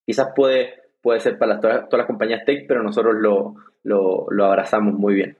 [0.05, 5.15] quizás puede, puede ser para todas, las compañías tech, pero nosotros lo, lo, abrazamos muy
[5.15, 5.37] bien.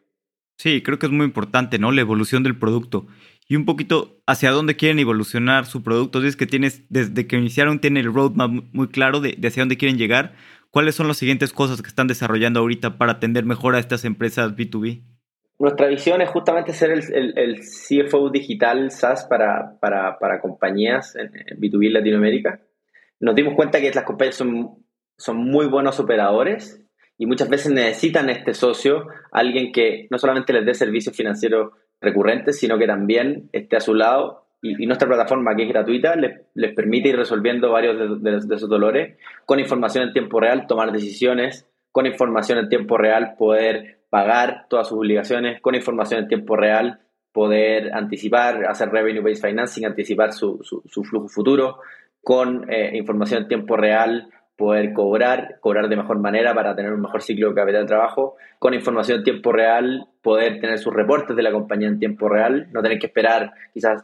[0.57, 1.91] Sí, creo que es muy importante, ¿no?
[1.91, 3.07] La evolución del producto.
[3.47, 6.23] Y un poquito hacia dónde quieren evolucionar su producto.
[6.23, 9.97] Es que tienes, desde que iniciaron, tienen el roadmap muy claro de, hacia dónde quieren
[9.97, 10.33] llegar.
[10.71, 14.55] ¿Cuáles son las siguientes cosas que están desarrollando ahorita para atender mejor a estas empresas
[14.55, 15.03] B2B?
[15.59, 21.93] Nuestra visión es justamente ser el, CFO digital SaaS para, para, compañías en B2B en
[21.93, 22.59] Latinoamérica
[23.19, 24.85] nos dimos cuenta que las compañías son,
[25.17, 26.81] son muy buenos operadores
[27.17, 32.59] y muchas veces necesitan este socio, alguien que no solamente les dé servicios financieros recurrentes,
[32.59, 36.73] sino que también esté a su lado y, nuestra plataforma, que es gratuita, les, les
[36.73, 41.67] permite ir resolviendo varios de, de, esos dolores con información en tiempo real, tomar decisiones,
[41.91, 46.99] con información en tiempo real, poder pagar todas sus obligaciones con información en tiempo real,
[47.31, 51.79] poder anticipar, hacer revenue-based financing, anticipar su, su, flujo futuro,
[52.25, 57.01] con eh, información en tiempo real, poder cobrar, cobrar de mejor manera para tener un
[57.01, 61.35] mejor ciclo de capital de trabajo, con información en tiempo real, poder tener sus reportes
[61.35, 64.03] de la compañía en tiempo real, no tener que esperar quizás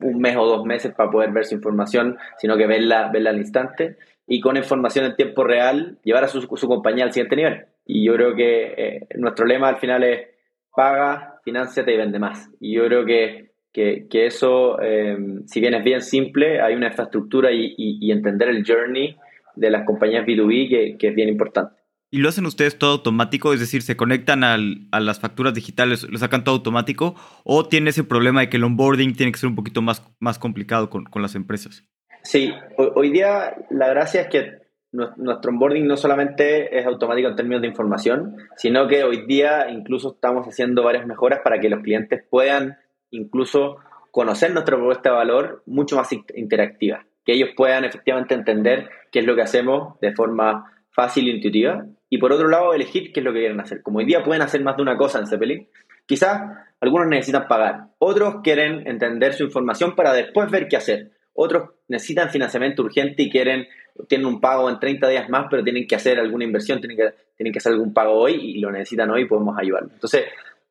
[0.00, 3.38] un mes o dos meses para poder ver su información, sino que verla, verla al
[3.38, 7.64] instante, y con información en tiempo real, llevar a su, su compañía al siguiente nivel.
[7.86, 10.28] Y yo creo que eh, nuestro lema al final es
[10.74, 12.50] paga, financiate y vende más.
[12.60, 13.45] Y yo creo que,
[13.76, 18.64] que, eso, eh, si bien es bien simple, hay una infraestructura y, y entender el
[18.66, 19.16] journey
[19.54, 21.74] de las compañías B2B que, es bien importante.
[22.10, 23.52] ¿Y lo hacen ustedes todo automático?
[23.52, 24.56] Es decir, ¿se conectan a
[25.00, 27.16] las facturas digitales, lo sacan todo automático?
[27.44, 30.38] ¿O tiene ese problema de que el onboarding tiene que ser un poquito más, más
[30.38, 31.84] complicado con, las empresas?
[32.22, 34.52] Sí, hoy, día la gracia es que
[34.92, 40.14] nuestro onboarding no solamente es automático en términos de información, sino que hoy día incluso
[40.14, 42.78] estamos haciendo varias mejoras para que los clientes puedan
[43.10, 43.76] incluso
[44.10, 49.26] conocer nuestra propuesta de valor mucho más interactiva que ellos puedan efectivamente entender qué es
[49.26, 51.84] lo que hacemos de forma fácil e intuitiva.
[52.08, 53.82] Y por otro lado, elegir qué es lo que quieren hacer.
[53.82, 55.68] Como hoy día pueden hacer más de una cosa en Zeppelin,
[56.06, 56.40] quizás
[56.80, 61.10] algunos necesitan pagar, otros quieren entender su información para después ver qué hacer.
[61.32, 63.66] Otros necesitan financiamiento urgente y quieren,
[64.08, 67.12] tienen un pago en 30 días más, pero tienen que hacer alguna inversión, tienen que,
[67.36, 69.92] tienen que hacer algún pago hoy y lo necesitan hoy y podemos ayudarlos.
[69.94, 70.26] Entonces,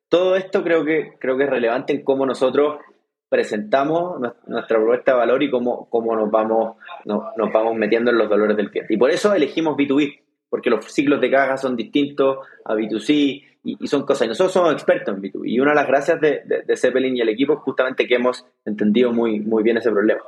[0.08, 2.78] todo esto creo que, creo que es relevante en cómo nosotros
[3.28, 8.28] presentamos nuestra propuesta de valor y cómo, cómo nos, vamos, nos, vamos metiendo en los
[8.28, 8.94] dolores del cliente.
[8.94, 13.86] Y por eso elegimos B2B, porque los ciclos de caja son distintos a B2C y,
[13.88, 14.26] son cosas.
[14.26, 15.42] Y nosotros somos expertos en B2B.
[15.44, 18.46] Y una de las gracias de, de, Zeppelin y el equipo es justamente que hemos
[18.64, 20.22] entendido muy, muy bien ese problema.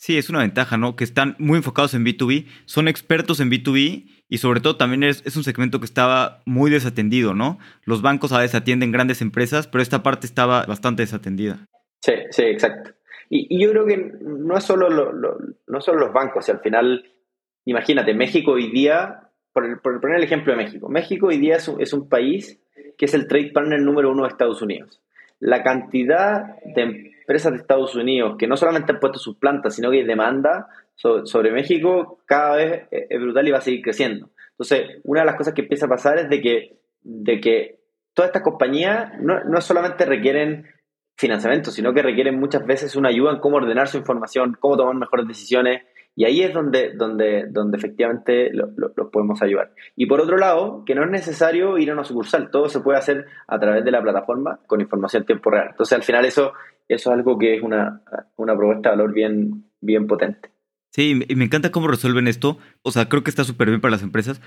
[0.00, 0.96] Sí, es una ventaja, ¿no?
[0.96, 5.36] Que están muy enfocados en B2B, son expertos en B2B y sobre todo también es,
[5.36, 7.58] un segmento que estaba muy desatendido, ¿no?
[7.84, 11.66] Los bancos a veces atienden grandes empresas, pero esta parte estaba bastante desatendida.
[12.00, 12.92] Sí, sí, exacto.
[13.28, 14.88] Y, yo creo que no es solo,
[15.66, 17.04] no solo los bancos, al final,
[17.66, 21.78] imagínate, México hoy día, por, poner el ejemplo de México, México hoy día es un,
[21.78, 22.58] es un país
[22.96, 25.02] que es el trade partner número uno de Estados Unidos.
[25.40, 29.88] La cantidad de empresas de Estados Unidos que no solamente han puesto sus plantas, sino
[29.92, 30.66] que demanda
[30.96, 34.30] sobre, México cada vez es brutal y va a seguir creciendo.
[34.50, 37.78] Entonces, una de las cosas que empieza a pasar es de que, de que
[38.14, 40.66] todas estas compañías no, no solamente requieren
[41.16, 44.96] financiamiento, sino que requieren muchas veces una ayuda en cómo ordenar su información, cómo tomar
[44.96, 45.82] mejores decisiones,
[46.16, 49.72] y ahí es donde, donde, donde efectivamente los lo, podemos ayudar.
[49.96, 52.98] Y por otro lado, que no es necesario ir a una sucursal, todo se puede
[52.98, 55.68] hacer a través de la plataforma con información en tiempo real.
[55.70, 56.52] Entonces, al final, eso,
[56.94, 58.02] eso es algo que es una,
[58.36, 60.50] una propuesta de valor bien, bien potente.
[60.92, 62.58] Sí, y me encanta cómo resuelven esto.
[62.82, 64.40] O sea, creo que está súper bien para las empresas.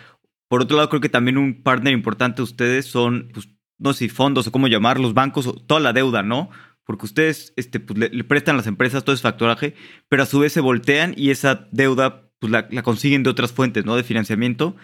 [0.50, 4.10] Por otro lado, creo que también un partner importante de ustedes son pues, no sé
[4.10, 6.50] fondos o cómo llamarlos, bancos, o toda la deuda, ¿no?
[6.86, 9.74] Porque ustedes este, pues, le, prestan a las empresas todo ese factoraje,
[10.10, 13.86] pero a su vez se voltean y esa deuda pues, la, consiguen de otras fuentes,
[13.86, 13.96] ¿no?
[13.96, 14.76] De financiamiento.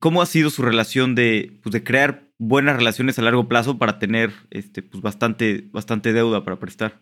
[0.00, 3.98] ¿Cómo ha sido su relación de, pues, de crear buenas relaciones a largo plazo para
[3.98, 7.00] tener este, pues, bastante, bastante deuda para prestar?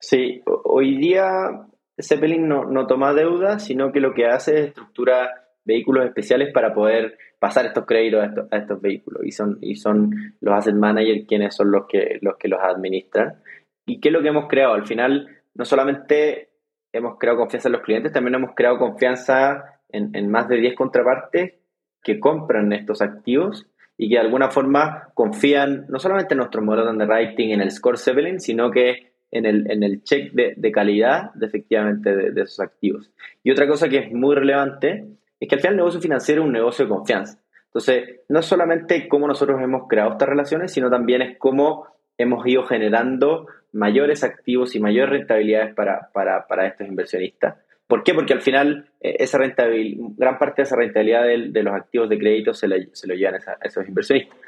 [0.00, 1.66] Sí, hoy día
[2.00, 5.30] Zeppelin no, no toma deuda, sino que lo que hace es estructura
[5.64, 10.54] vehículos especiales para poder pasar estos créditos a estos, vehículos y son, y son los
[10.54, 13.40] asset managers quienes son los que, los que los administran.
[13.86, 14.74] ¿Y qué es lo que hemos creado?
[14.74, 16.50] Al final, no solamente
[16.92, 20.74] hemos creado confianza en los clientes, también hemos creado confianza en, en más de 10
[20.74, 21.54] contrapartes
[22.02, 26.84] que compran estos activos y que de alguna forma confían no solamente en nuestro modelo
[26.84, 30.72] de underwriting, en el score Zeppelin, sino que en el, en el check de, de
[30.72, 33.10] calidad de efectivamente de, de, esos activos.
[33.42, 35.06] Y otra cosa que es muy relevante
[35.40, 37.38] es que al final el negocio financiero es un negocio de confianza.
[37.66, 41.86] Entonces, no es solamente cómo nosotros hemos creado estas relaciones, sino también es cómo
[42.18, 47.56] hemos ido generando mayores activos y mayores rentabilidades para, para, para estos inversionistas.
[47.86, 48.14] ¿Por qué?
[48.14, 52.18] Porque al final eh, esa rentabilidad, gran parte de esa rentabilidad de, los activos de
[52.18, 54.38] crédito se, se lo llevan a, esos inversionistas.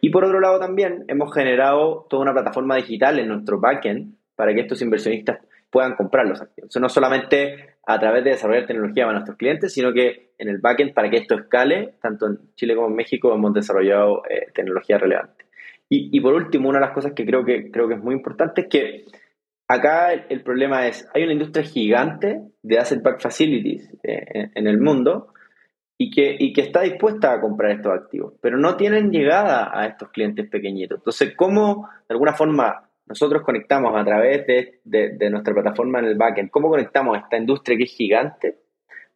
[0.00, 4.54] Y por otro lado también hemos generado toda una plataforma digital en nuestro backend para
[4.54, 5.38] que estos inversionistas
[5.70, 6.74] puedan comprar los activos.
[6.80, 10.94] no solamente a través de desarrollar tecnología para nuestros clientes, sino que en el backend
[10.94, 15.46] para que esto escale, tanto en Chile como en México hemos desarrollado eh, tecnología relevante.
[15.90, 18.60] Y, por último, una de las cosas que creo que, creo que es muy importante
[18.60, 19.06] es que
[19.68, 24.80] acá el, problema es, hay una industria gigante de asset back facilities eh, en, el
[24.80, 25.34] mundo
[25.98, 29.86] y que, y que está dispuesta a comprar estos activos, pero no tienen llegada a
[29.86, 30.98] estos clientes pequeñitos.
[30.98, 34.46] Entonces, ¿cómo de alguna forma nosotros conectamos a través
[34.84, 38.58] de, nuestra plataforma en el backend, cómo conectamos esta industria que es gigante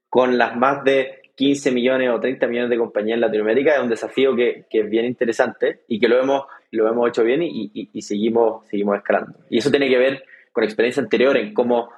[0.09, 3.89] con las más de 15 millones o 30 millones de compañías en Latinoamérica es un
[3.89, 7.71] desafío que, que es bien interesante y que lo hemos, lo hemos hecho bien y,
[7.73, 9.39] y, seguimos, seguimos escalando.
[9.49, 11.91] Y eso tiene que ver con experiencia anterior en cómo,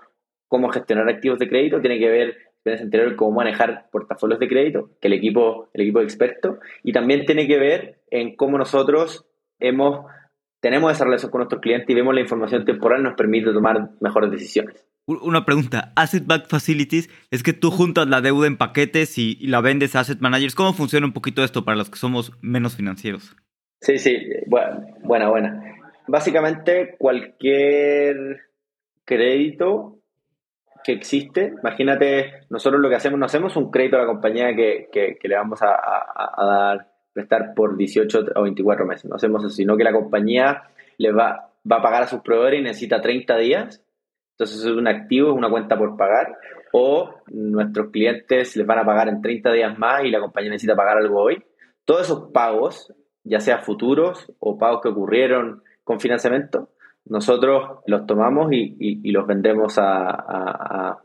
[0.48, 2.28] cómo gestionar activos de crédito, tiene que ver
[2.64, 6.92] experiencia anterior en cómo manejar portafolios de crédito, que el equipo, el equipo experto, y
[6.92, 9.26] también tiene que ver en cómo nosotros
[9.58, 10.06] hemos,
[10.60, 14.30] tenemos esa relación con nuestros clientes y vemos la información temporal nos permite tomar mejores
[14.30, 14.86] decisiones.
[15.06, 19.60] Una pregunta, Asset Back Facilities es que tú juntas la deuda en paquetes y, la
[19.60, 20.54] vendes a Asset Managers.
[20.54, 23.36] ¿Cómo funciona un poquito esto para los que somos menos financieros?
[23.82, 25.73] Sí, sí, buena, buena.
[26.06, 28.42] Básicamente cualquier
[29.04, 29.98] crédito
[30.82, 35.18] que existe, imagínate, nosotros lo que hacemos, no hacemos un crédito a la compañía que,
[35.22, 39.78] le vamos a, a, dar, prestar por 18 o 24 meses, no hacemos eso, sino
[39.78, 40.64] que la compañía
[40.98, 43.82] le va, va a pagar a sus proveedores y necesita 30 días.
[44.32, 46.36] Entonces es un activo, es una cuenta por pagar,
[46.72, 50.76] o nuestros clientes les van a pagar en 30 días más y la compañía necesita
[50.76, 51.42] pagar algo hoy.
[51.84, 56.70] Todos esos pagos, ya sea futuros o pagos que ocurrieron con financiamiento,
[57.04, 60.98] nosotros los tomamos y, los vendemos a,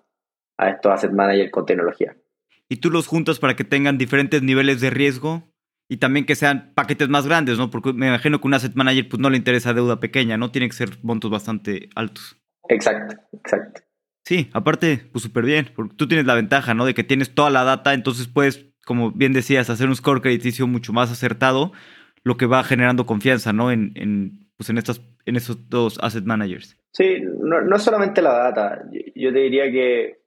[0.58, 2.16] estos asset managers con tecnología.
[2.68, 5.44] ¿Y tú los juntas para que tengan diferentes niveles de riesgo?
[5.88, 7.72] Y también que sean paquetes más grandes, ¿no?
[7.72, 10.52] Porque me imagino que un asset manager pues, no le interesa deuda pequeña, ¿no?
[10.52, 12.38] Tiene que ser montos bastante altos.
[12.68, 13.82] Exacto, exacto.
[14.24, 16.86] Sí, aparte, pues súper bien, porque tú tienes la ventaja, ¿no?
[16.86, 20.68] De que tienes toda la data, entonces puedes, como bien decías, hacer un score crediticio
[20.68, 21.72] mucho más acertado,
[22.24, 23.72] lo que va generando confianza, ¿no?
[23.72, 26.78] En, en, pues en, estas, en esos dos asset managers.
[26.92, 28.84] Sí, no, no solamente la data,
[29.16, 30.20] yo, te diría que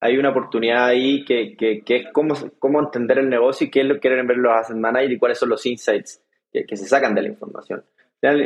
[0.00, 3.80] hay una oportunidad ahí que, que, que, es cómo, cómo entender el negocio y qué
[3.80, 6.76] es lo que quieren ver los asset managers y cuáles son los insights que, que
[6.76, 7.82] se sacan de la información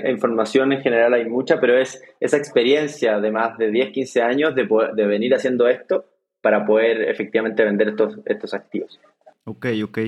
[0.09, 4.55] información en general hay mucha, pero es esa experiencia de más de 10, 15 años
[4.55, 6.07] de, de venir haciendo esto
[6.41, 8.99] para poder efectivamente vender estos, estos activos.
[9.45, 9.99] Ok, ok.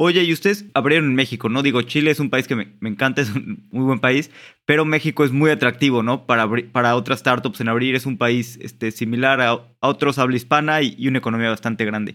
[0.00, 1.60] Oye, y ustedes abrieron en México, ¿no?
[1.60, 4.30] Digo, Chile es un país que me, encanta, es un muy buen país,
[4.64, 6.24] pero México es muy atractivo, ¿no?
[6.24, 10.82] Para, para otras startups en abrir, es un país este, similar a, otros habla hispana
[10.82, 12.14] y, y, una economía bastante grande.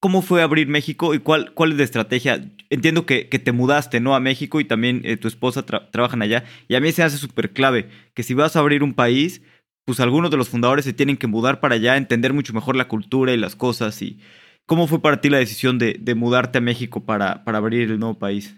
[0.00, 2.42] ¿Cómo fue abrir México y cuál, cuál es la estrategia?
[2.70, 4.14] Entiendo que, te mudaste, ¿no?
[4.14, 6.44] A México y también eh, tu esposa trabajan allá.
[6.68, 9.42] Y a mí se hace súper clave que si vas a abrir un país,
[9.84, 12.88] pues algunos de los fundadores se tienen que mudar para allá, entender mucho mejor la
[12.88, 14.00] cultura y las cosas.
[14.00, 14.20] Y
[14.70, 18.20] ¿Cómo fue para ti la decisión de, mudarte a México para, para, abrir el nuevo
[18.20, 18.56] país?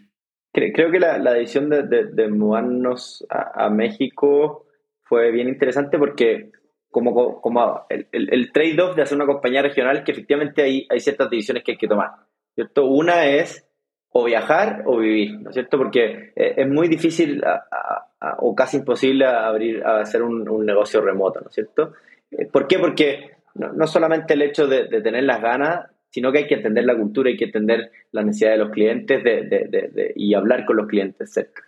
[0.53, 4.67] Creo que la, decisión de, mudarnos a, a México
[5.05, 6.51] fue bien interesante porque
[6.91, 11.31] como, como el, el, trade-off de hacer una compañía regional, que efectivamente hay, hay ciertas
[11.31, 12.11] decisiones que hay que tomar,
[12.55, 12.85] ¿cierto?
[12.85, 13.67] Una es
[14.11, 15.79] o viajar o vivir, ¿no es cierto?
[15.79, 17.43] Porque eh, es muy difícil
[18.37, 21.95] o casi imposible abrir, hacer un, un, negocio remoto, ¿no es cierto?
[22.31, 22.79] Eh, ¿Por qué?
[22.79, 26.57] Porque no, no solamente el hecho de, de, tener las ganas, sino que hay que
[26.57, 30.77] entender la cultura, hay que entender la necesidad de los clientes de, y hablar con
[30.77, 31.63] los clientes cerca.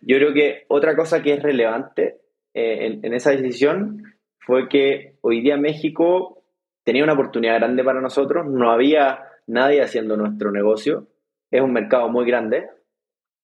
[0.00, 2.20] Yo creo que otra cosa que es relevante
[2.54, 4.04] eh, en, esa decisión
[4.38, 6.44] fue que hoy día México
[6.84, 11.08] tenía una oportunidad grande para nosotros, no había nadie haciendo nuestro negocio,
[11.50, 12.68] es un mercado muy grande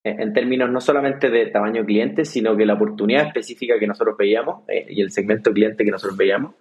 [0.04, 4.68] en términos no solamente de tamaño cliente, sino que la oportunidad específica que nosotros veíamos
[4.68, 6.54] eh, y el segmento cliente que nosotros veíamos.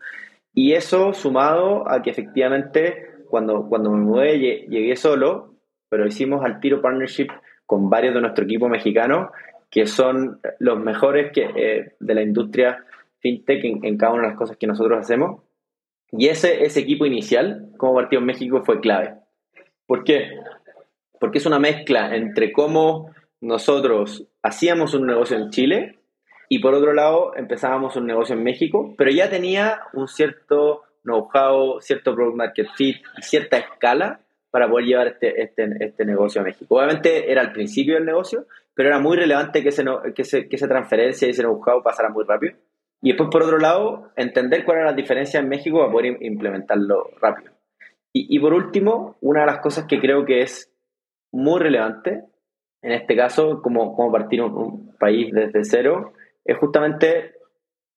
[0.53, 5.55] Y eso sumado a que efectivamente cuando, cuando me mudé llegué solo,
[5.89, 7.29] pero hicimos al tiro partnership
[7.65, 9.31] con varios de nuestro equipo mexicano,
[9.71, 12.85] que son los mejores que, eh, de la industria
[13.21, 15.41] fintech en, cada una de las cosas que nosotros hacemos.
[16.11, 19.15] Y ese, ese equipo inicial, como partido en México, fue clave.
[19.87, 20.29] ¿Por qué?
[21.19, 25.97] Porque es una mezcla entre cómo nosotros hacíamos un negocio en Chile
[26.49, 31.79] y por otro lado empezábamos un negocio en México, pero ya tenía un cierto know-how,
[31.81, 34.19] cierto product market fit y cierta escala
[34.51, 36.75] para poder llevar este, este, este, negocio a México.
[36.75, 39.83] Obviamente era al principio del negocio, pero era muy relevante que, ese,
[40.15, 42.55] que, que esa transferencia y ese know-how pasara muy rápido.
[43.01, 47.09] Y después, por otro lado, entender cuáles eran las diferencias en México para poder implementarlo
[47.19, 47.51] rápido.
[48.15, 50.71] Y, por último, una de las cosas que creo que es
[51.31, 52.23] muy relevante,
[52.83, 56.13] en este caso, como, como partir un, país desde cero,
[56.45, 57.33] es justamente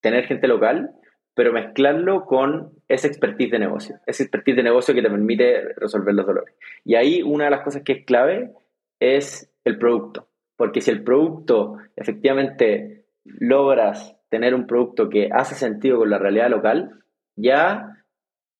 [0.00, 0.90] tener gente local,
[1.34, 6.14] pero mezclarlo con esa expertise de negocio, esa expertise de negocio que te permite resolver
[6.14, 6.54] los dolores.
[6.84, 8.52] Y ahí una de las cosas que es clave
[9.00, 15.98] es el producto, porque si el producto efectivamente logras tener un producto que hace sentido
[15.98, 17.02] con la realidad local,
[17.36, 17.96] ya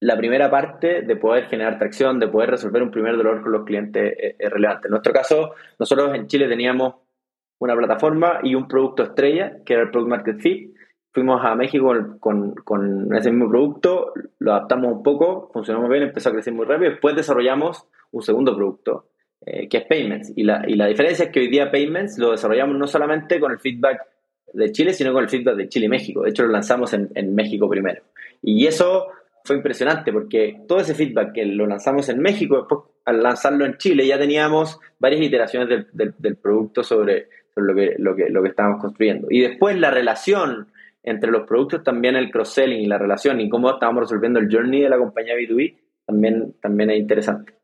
[0.00, 3.64] la primera parte de poder generar tracción, de poder resolver un primer dolor con los
[3.64, 4.88] clientes es, relevante.
[4.88, 6.96] En nuestro caso, nosotros en Chile teníamos
[7.58, 10.76] una plataforma y un producto estrella, que era el Product Market Fit.
[11.16, 16.02] Fuimos a México con, con, ese mismo producto, lo adaptamos un poco, funcionó muy bien,
[16.02, 16.90] empezó a crecer muy rápido.
[16.90, 19.06] Después desarrollamos un segundo producto,
[19.40, 20.34] eh, que es Payments.
[20.36, 23.50] Y la, y la diferencia es que hoy día Payments lo desarrollamos no solamente con
[23.50, 24.02] el feedback
[24.52, 26.22] de Chile, sino con el feedback de Chile y México.
[26.22, 28.02] De hecho, lo lanzamos en, en México primero.
[28.42, 29.06] Y eso
[29.42, 33.78] fue impresionante porque todo ese feedback que lo lanzamos en México, después al lanzarlo en
[33.78, 38.28] Chile ya teníamos varias iteraciones del, del, del producto sobre, sobre, lo, que, lo, que,
[38.28, 39.28] lo que estábamos construyendo.
[39.30, 40.75] Y después la relación
[41.06, 44.82] entre los productos, también el cross-selling y la relación y cómo estábamos resolviendo el journey
[44.82, 47.54] de la compañía B2B, también, también es interesante.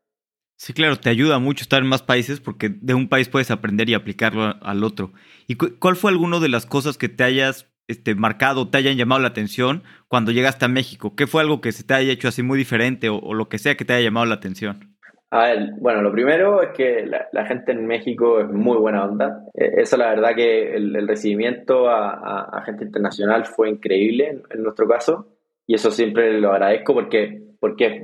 [0.57, 3.89] Sí, claro, te ayuda mucho estar en más países porque de un país puedes aprender
[3.89, 5.11] y aplicarlo al otro.
[5.45, 9.19] ¿Y cuál fue alguna de las cosas que te hayas este, marcado, te hayan llamado
[9.21, 11.15] la atención cuando llegaste a México?
[11.15, 13.75] ¿Qué fue algo que se te haya hecho así muy diferente o, lo que sea
[13.75, 14.92] que te haya llamado la atención?
[15.35, 19.43] A ver, bueno, lo primero es que la, gente en México es muy buena onda.
[19.55, 24.87] Eh, eso, la verdad, que el, recibimiento a, gente internacional fue increíble en, en, nuestro
[24.87, 25.27] caso.
[25.65, 28.03] Y eso siempre lo agradezco porque, porque es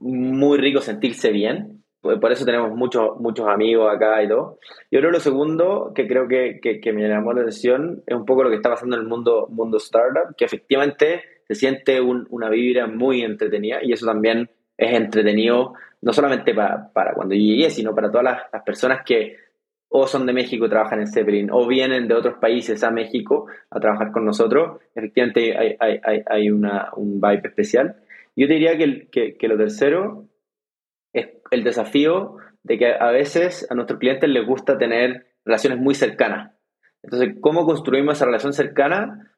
[0.00, 4.58] muy rico sentirse bien por eso tenemos muchos, muchos amigos acá y todo.
[4.90, 8.44] Yo creo lo segundo que creo que, que, me llamó la atención es un poco
[8.44, 12.86] lo que está pasando en el mundo, mundo startup, que efectivamente se siente una vibra
[12.86, 14.48] muy entretenida y eso también
[14.78, 19.36] es entretenido no solamente para, para cuando yo llegué, sino para todas las, personas que
[19.90, 23.80] o son de México trabajan en Zeppelin o vienen de otros países a México a
[23.80, 24.80] trabajar con nosotros.
[24.94, 27.96] Efectivamente hay, hay, hay, hay una, un vibe especial.
[28.36, 30.26] Yo te diría que, que lo tercero
[31.12, 35.94] es el desafío de que a veces a nuestros clientes les gusta tener relaciones muy
[35.94, 36.52] cercanas.
[37.02, 39.32] Entonces, ¿cómo construimos esa relación cercana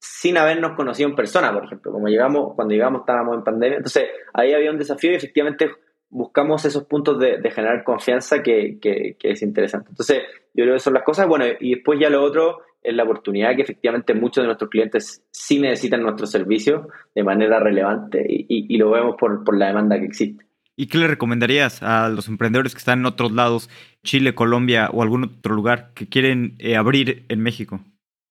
[0.00, 1.92] sin habernos conocido en persona, por ejemplo?
[1.92, 3.76] Como llegamos, cuando llegamos estábamos en pandemia.
[3.76, 5.70] Entonces, ahí había un desafío y efectivamente
[6.08, 8.78] buscamos esos puntos de, generar confianza que,
[9.22, 9.90] es interesante.
[9.90, 10.22] Entonces,
[10.54, 11.28] yo creo que son las cosas.
[11.28, 15.22] Bueno, y después ya lo otro es la oportunidad que efectivamente muchos de nuestros clientes
[15.30, 19.66] sí necesitan nuestro servicio de manera relevante y, y, y lo vemos por, por la
[19.66, 20.46] demanda que existe.
[20.76, 23.68] ¿Y qué le recomendarías a los emprendedores que están en otros lados,
[24.02, 27.80] Chile, Colombia o algún otro lugar que quieren eh, abrir en México?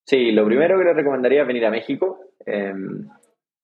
[0.09, 2.19] Sí, lo primero que les recomendaría es venir a México.
[2.43, 3.07] Em,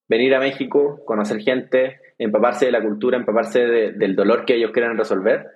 [0.07, 4.95] venir a México, conocer gente, empaparse de la cultura, empaparse del dolor que ellos quieren
[4.95, 5.47] resolver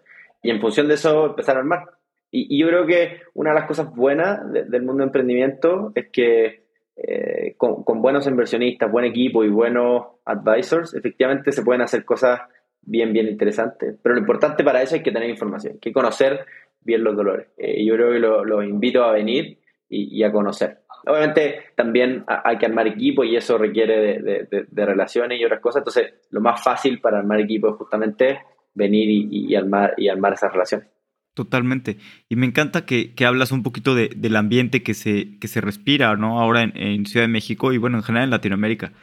[0.42, 1.84] y en función de eso empezar a armar.
[2.32, 6.64] Y, yo creo que una de las cosas buenas del mundo de emprendimiento es que
[6.96, 12.42] eh, con, con, buenos inversionistas, buen equipo y buenos advisors, efectivamente se pueden hacer cosas
[12.82, 13.94] bien, bien interesante.
[14.02, 16.48] Pero lo importante para eso es que tener información, que conocer
[16.82, 17.50] bien los dolores.
[17.60, 19.59] Eh, yo creo que los lo invito a venir
[19.90, 20.84] y, a conocer.
[21.06, 25.82] Obviamente también hay que armar equipo y eso requiere de, relaciones y otras cosas.
[25.82, 28.40] Entonces, lo más fácil para armar equipo es justamente
[28.74, 30.88] venir y, armar, y armar esas relaciones.
[31.34, 31.98] Totalmente.
[32.28, 36.40] Y me encanta que, hablas un poquito del ambiente que se, que se respira ¿no?
[36.40, 38.94] ahora en, en Ciudad de México y bueno, en general en Latinoamérica.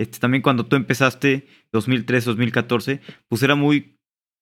[0.00, 3.98] Este, también cuando tú empezaste, 2003, 2014, pues era muy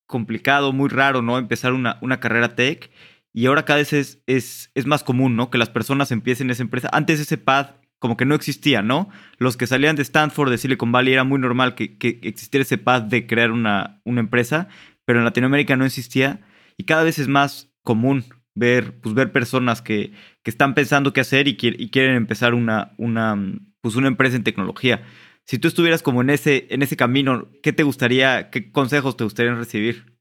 [0.06, 1.36] complicado, muy raro, ¿no?
[1.36, 2.90] Empezar una, una carrera tech.
[3.38, 5.48] Y ahora cada vez es, es, es, más común, ¿no?
[5.48, 6.88] Que las personas empiecen esa empresa.
[6.90, 9.10] Antes ese path como que no existía, ¿no?
[9.38, 12.78] Los que salían de Stanford, de Silicon Valley, era muy normal que, que existiera ese
[12.78, 14.66] path de crear una, una empresa,
[15.04, 16.40] pero en Latinoamérica no existía.
[16.76, 18.24] Y cada vez es más común
[18.56, 20.10] ver, pues, ver personas que,
[20.42, 23.36] que están pensando qué hacer y, y quieren empezar una, una,
[23.80, 25.04] pues, una empresa en tecnología.
[25.44, 29.22] Si tú estuvieras como en ese, en ese camino, ¿qué te gustaría, qué consejos te
[29.22, 30.17] gustaría recibir?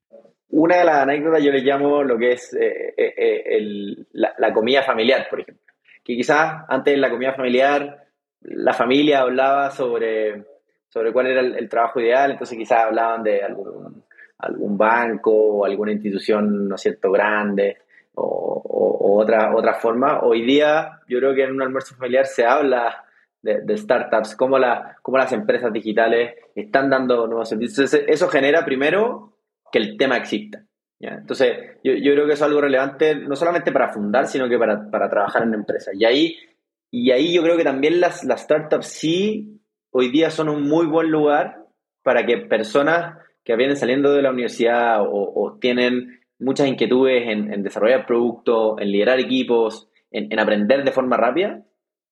[0.49, 4.81] Una de las anécdotas yo le llamo lo que es eh, eh, eh, la, comida
[4.81, 5.73] familiar, por ejemplo.
[6.03, 8.07] Que quizás antes en la comida familiar
[8.41, 10.45] la familia hablaba sobre,
[10.87, 16.69] sobre cuál era el, trabajo ideal, entonces quizás hablaban de algún, banco o alguna institución,
[16.69, 17.77] ¿no es cierto?, grande
[18.13, 20.21] o, otra, otra forma.
[20.21, 23.03] Hoy día yo creo que en un almuerzo familiar se habla
[23.41, 27.93] de, startups, cómo, la, cómo las empresas digitales están dando nuevos servicios.
[27.93, 29.36] eso genera primero
[29.71, 30.63] que el tema exista.
[30.99, 34.57] Entonces, yo, yo, creo que eso es algo relevante no solamente para fundar, sino que
[34.57, 35.93] para, para trabajar en empresas.
[35.97, 36.35] Y ahí,
[36.89, 39.61] y ahí yo creo que también las, las startups sí
[39.91, 41.65] hoy día son un muy buen lugar
[42.01, 47.63] para que personas que vienen saliendo de la universidad o, tienen muchas inquietudes en, en,
[47.63, 51.63] desarrollar productos, en liderar equipos, en, en aprender de forma rápida,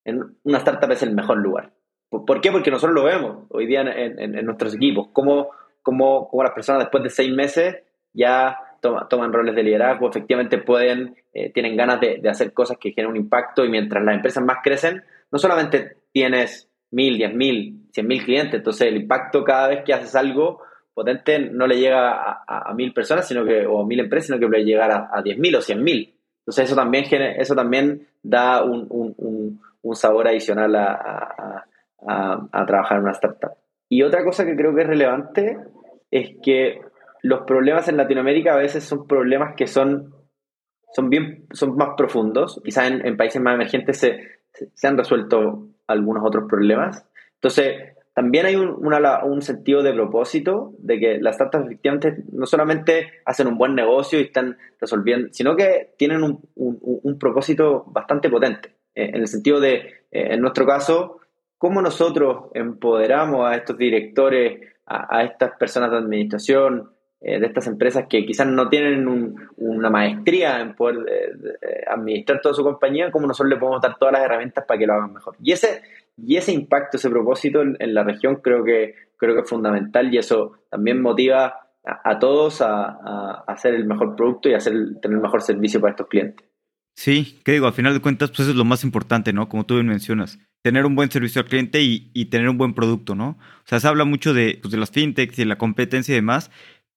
[0.06, 1.74] en una startup es el mejor lugar.
[2.10, 2.52] ¿Por qué?
[2.52, 5.50] Porque nosotros lo vemos hoy día en, nuestros equipos, cómo,
[5.86, 11.16] cómo, cómo, las personas después de seis meses ya toman roles de liderazgo, efectivamente pueden,
[11.34, 14.58] eh, tienen ganas de, hacer cosas que generen un impacto y mientras las empresas más
[14.64, 19.84] crecen, no solamente tienes mil, diez mil, cien mil clientes, entonces el impacto cada vez
[19.84, 20.62] que haces algo
[20.94, 24.48] potente no le llega a, mil personas sino que, o a mil empresas, sino que
[24.48, 26.14] puede llegar a, diez mil o cien mil.
[26.40, 27.06] Entonces eso también,
[27.40, 29.60] eso también da un,
[29.94, 31.66] sabor adicional a,
[32.66, 33.65] trabajar en una startup.
[33.96, 35.58] Y otra cosa que creo que es relevante
[36.12, 36.82] es que
[37.22, 40.14] los problemas en Latinoamérica a veces son problemas que son,
[40.94, 42.62] son, bien, son más profundos.
[42.62, 44.20] Quizás en, países más emergentes se,
[44.52, 47.08] se, han resuelto algunos otros problemas.
[47.36, 53.14] Entonces, también hay un, un, sentido de propósito de que las startups efectivamente no solamente
[53.24, 58.76] hacen un buen negocio y están resolviendo, sino que tienen un, un propósito bastante potente.
[58.94, 61.20] Eh, en el sentido de, eh, en nuestro caso,
[61.58, 66.92] cómo nosotros empoderamos a estos directores, a, estas personas de administración,
[67.22, 69.08] eh, de estas empresas que quizás no tienen
[69.58, 70.98] una maestría en poder
[71.88, 74.94] administrar toda su compañía, cómo nosotros le podemos dar todas las herramientas para que lo
[74.94, 75.36] hagan mejor.
[75.42, 75.82] Y ese,
[76.18, 80.18] y ese impacto, ese propósito en, la región creo que, creo que es fundamental y
[80.18, 85.42] eso también motiva a, todos a, hacer el mejor producto y hacer, tener el mejor
[85.42, 86.46] servicio para estos clientes.
[86.96, 89.50] Sí, que digo, al final de cuentas, pues eso es lo más importante, ¿no?
[89.50, 93.14] Como tú bien mencionas, tener un buen servicio al cliente y, tener un buen producto,
[93.14, 93.38] ¿no?
[93.38, 96.50] O sea, se habla mucho de, pues, de las fintechs y la competencia y demás,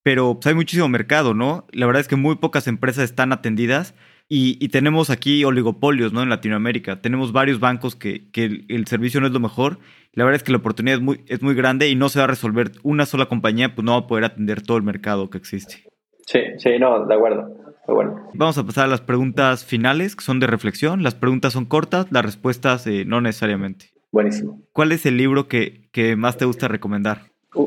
[0.03, 1.66] pero pues, hay muchísimo mercado, ¿no?
[1.73, 3.95] La verdad es que muy pocas empresas están atendidas
[4.27, 6.23] y, tenemos aquí oligopolios, ¿no?
[6.23, 7.03] En Latinoamérica.
[7.03, 9.81] Tenemos varios bancos que, que el, servicio no es lo mejor.
[10.14, 12.25] La verdad es que la oportunidad es muy, es muy grande y no se va
[12.25, 15.37] a resolver una sola compañía, pues no va a poder atender todo el mercado que
[15.37, 15.85] existe.
[16.27, 18.28] Sí, sí, no, de acuerdo bueno.
[18.34, 21.03] Vamos a pasar a las preguntas finales, que son de reflexión.
[21.03, 23.86] Las preguntas son cortas, las respuestas eh, no necesariamente.
[24.12, 24.61] Buenísimo.
[24.72, 27.22] ¿Cuál es el libro que, más te gusta recomendar?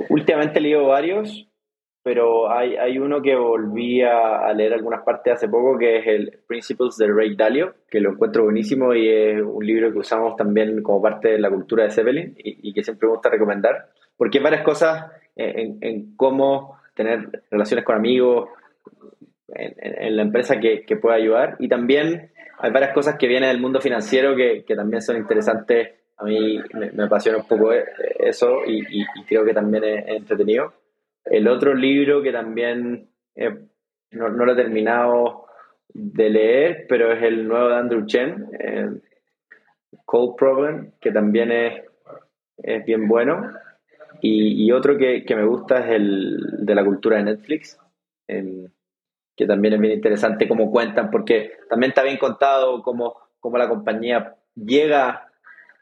[0.09, 1.49] últimamente he leído varios,
[2.03, 6.39] pero hay, hay uno que volví a, leer algunas partes hace poco, que es el
[6.47, 10.81] Principles de Ray Dalio, que lo encuentro buenísimo y es un libro que usamos también
[10.81, 14.43] como parte de la cultura de Zeppelin y, que siempre me gusta recomendar, porque hay
[14.43, 18.49] varias cosas en, en cómo tener relaciones con amigos,
[19.53, 21.55] en, la empresa que, que, pueda ayudar.
[21.59, 25.89] Y también hay varias cosas que vienen del mundo financiero que, que también son interesantes.
[26.17, 27.83] A mí me, apasiona un poco e,
[28.19, 30.73] eso y, y, creo que también es, entretenido.
[31.25, 33.57] El otro libro que también eh,
[34.11, 35.45] no, no, lo he terminado
[35.93, 38.89] de leer, pero es el nuevo de Andrew Chen, eh,
[40.05, 41.83] Cold Problem, que también es,
[42.57, 43.53] es bien bueno.
[44.21, 47.79] Y, y otro que, que, me gusta es el de la cultura de Netflix.
[48.27, 48.71] En,
[49.35, 53.69] que también es bien interesante cómo cuentan, porque también está bien contado cómo, cómo la
[53.69, 55.27] compañía llega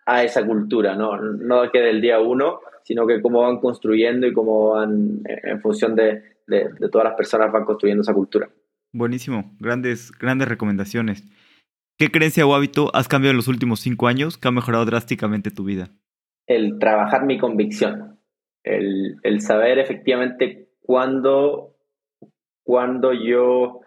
[0.05, 1.17] a esa cultura, ¿no?
[1.17, 5.95] No que del día uno, sino que cómo van construyendo y cómo van, en función
[5.95, 8.49] de, de, todas las personas, van construyendo esa cultura.
[8.91, 11.23] Buenísimo, grandes, grandes recomendaciones.
[11.97, 15.51] ¿Qué creencia o hábito has cambiado en los últimos cinco años que ha mejorado drásticamente
[15.51, 15.91] tu vida?
[16.47, 18.19] El trabajar mi convicción,
[18.63, 21.75] el, el saber efectivamente cuándo
[22.69, 23.81] cuando yo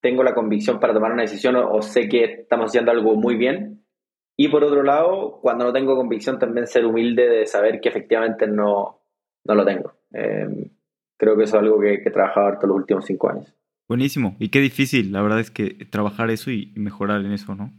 [0.00, 3.84] tengo la convicción para tomar una decisión o, sé que estamos haciendo algo muy bien.
[4.38, 8.46] Y por otro lado, cuando no tengo convicción, también ser humilde de saber que efectivamente
[8.46, 9.02] no,
[9.44, 9.92] no lo tengo.
[10.14, 10.64] Em,
[11.18, 13.54] creo que eso es algo que, he trabajado harto los últimos cinco años.
[13.86, 14.34] Buenísimo.
[14.38, 17.70] Y qué difícil, la verdad es que trabajar eso y, mejorar en eso, ¿no?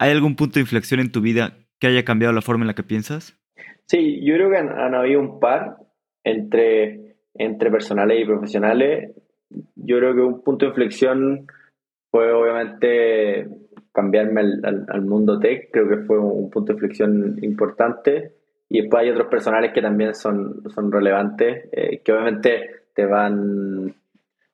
[0.00, 2.74] ¿Hay algún punto de inflexión en tu vida que haya cambiado la forma en la
[2.74, 3.38] que piensas?
[3.86, 5.76] Sí, yo creo que han habido un par
[6.24, 9.14] entre entre personales y profesionales,
[9.76, 11.46] yo creo que un punto de inflexión
[12.10, 13.48] fue obviamente
[13.92, 18.36] cambiarme al, mundo tech, creo que fue un punto de inflexión importante.
[18.68, 23.94] Y después hay otros personales que también son, son relevantes, eh, que obviamente te van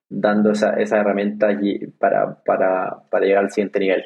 [0.09, 1.49] dando esa, esa herramienta
[1.99, 4.05] para, para, para, llegar al siguiente nivel.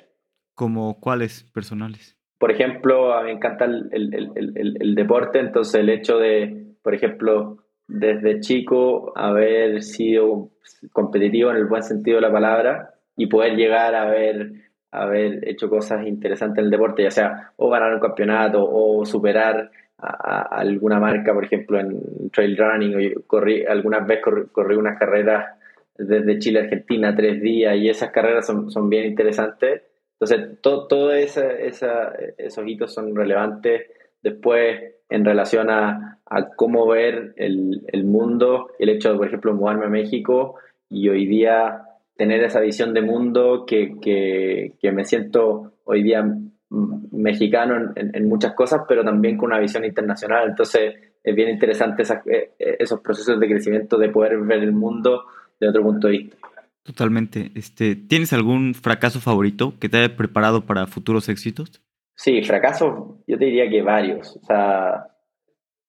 [0.54, 2.16] ¿Como cuáles personales?
[2.38, 6.74] Por ejemplo, a mí me encanta el, el, el, el deporte, entonces el hecho de,
[6.82, 7.58] por ejemplo,
[7.90, 10.50] desde chico haber sido
[10.92, 14.52] competitivo en el buen sentido de la palabra y poder llegar a haber,
[14.92, 19.70] haber hecho cosas interesantes en el deporte, ya sea o ganar un campeonato o superar
[19.98, 25.58] a, alguna marca, por ejemplo, en trail running, o corrí, algunas veces corrí, unas carreras
[25.98, 29.82] desde Chile a Argentina, tres días, y esas carreras son, son bien interesantes.
[30.18, 33.82] Entonces, todos todo esos hitos son relevantes.
[34.22, 36.18] Después, en relación a,
[36.56, 40.56] cómo ver el, el, mundo, el hecho de, por ejemplo, mudarme a México
[40.88, 41.82] y hoy día
[42.20, 46.22] tener esa visión de mundo que, que, me siento hoy día
[46.68, 50.50] mexicano en, muchas cosas, pero también con una visión internacional.
[50.50, 55.24] Entonces es bien interesante eh, esos procesos de crecimiento, de poder ver el mundo
[55.58, 56.36] de otro punto de vista.
[56.82, 57.52] Totalmente.
[57.54, 61.80] Este, ¿Tienes algún fracaso favorito que te haya preparado para futuros éxitos?
[62.20, 62.92] Sí, fracasos,
[63.26, 64.36] yo te diría que varios.
[64.36, 65.06] O sea,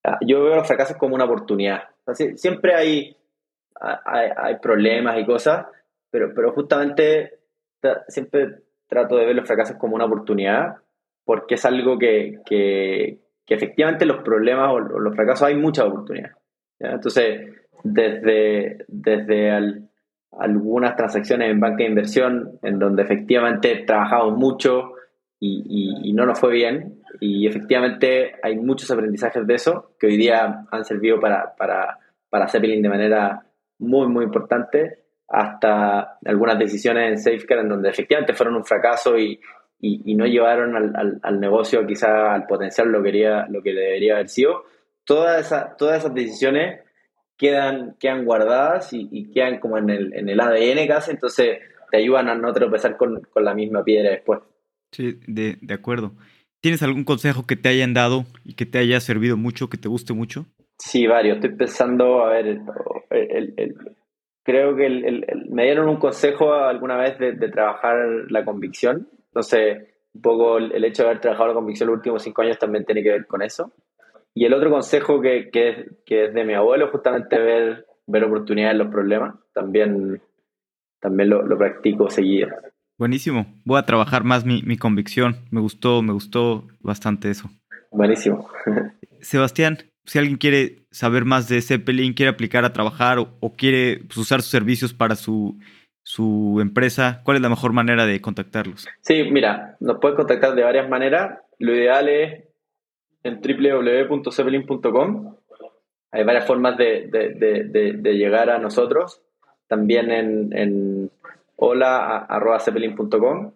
[0.02, 1.82] ah, yo veo los fracasos como una oportunidad.
[2.36, 3.14] siempre hay,
[3.78, 5.66] hay, problemas y cosas,
[6.10, 7.40] pero, pero justamente
[8.08, 10.76] siempre trato de ver los fracasos como una oportunidad,
[11.22, 16.34] porque es algo que, que, efectivamente los problemas o los fracasos hay muchas oportunidades.
[16.78, 17.42] Entonces,
[17.84, 19.50] desde, desde
[20.38, 24.91] algunas transacciones en banca de inversión, en donde efectivamente trabajamos mucho
[25.44, 27.02] y, no nos fue bien.
[27.20, 31.98] Y efectivamente hay muchos aprendizajes de eso que hoy día han servido para, para,
[32.30, 33.42] para Zeppelin de manera
[33.78, 39.40] muy, muy importante, hasta algunas decisiones en Safeguard en donde efectivamente fueron un fracaso y,
[39.80, 44.28] y, no llevaron al, al, negocio quizá al potencial lo, quería, lo que debería haber
[44.28, 44.64] sido.
[45.04, 46.80] Todas, esas, todas esas decisiones
[47.36, 51.58] quedan, quedan guardadas y, quedan como en el, en el ADN casi, entonces
[51.90, 54.40] te ayudan a no tropezar con, con la misma piedra después.
[54.92, 56.12] Sí, de, de, acuerdo.
[56.60, 59.88] ¿Tienes algún consejo que te hayan dado y que te haya servido mucho, que te
[59.88, 60.46] guste mucho?
[60.78, 61.36] Sí, varios.
[61.36, 62.46] Estoy pensando, a ver,
[63.10, 63.74] el, el,
[64.44, 64.88] creo que
[65.48, 67.96] me dieron un consejo alguna vez de, trabajar
[68.28, 72.42] la convicción entonces, un poco el hecho de haber trabajado la convicción los últimos cinco
[72.42, 73.72] años también tiene que ver con eso.
[74.34, 78.78] Y el otro consejo que, que, es de mi abuelo, justamente ver, ver oportunidades en
[78.78, 80.20] los problemas, también,
[81.00, 82.48] también lo, lo practico seguido.
[83.02, 83.46] Buenísimo.
[83.64, 85.34] Voy a trabajar más mi, mi convicción.
[85.50, 87.50] Me gustó, me gustó bastante eso.
[87.90, 88.48] Buenísimo.
[89.20, 94.04] Sebastián, si alguien quiere saber más de Zeppelin, quiere aplicar a trabajar o, o quiere
[94.06, 95.58] pues, usar sus servicios para su
[96.04, 98.86] su empresa, ¿cuál es la mejor manera de contactarlos?
[99.00, 101.40] Sí, mira, nos puedes contactar de varias maneras.
[101.58, 102.44] Lo ideal es
[103.24, 105.36] en www.zeppelin.com.
[106.12, 107.10] Hay varias formas de,
[108.04, 109.22] llegar a nosotros.
[109.66, 111.10] También en, en
[111.64, 113.52] hola.zeppelin.com.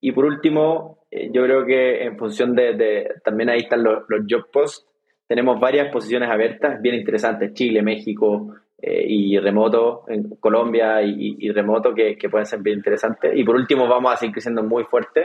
[0.00, 4.50] Y por último, eh, yo creo que en función de, también ahí están los, job
[4.50, 4.86] posts.
[5.26, 11.94] Tenemos varias posiciones abiertas, bien interesantes, Chile, México, eh, y remoto en Colombia y, remoto
[11.94, 13.32] que, pueden ser bien interesantes.
[13.36, 15.20] Y por último, vamos a seguir creciendo muy fuerte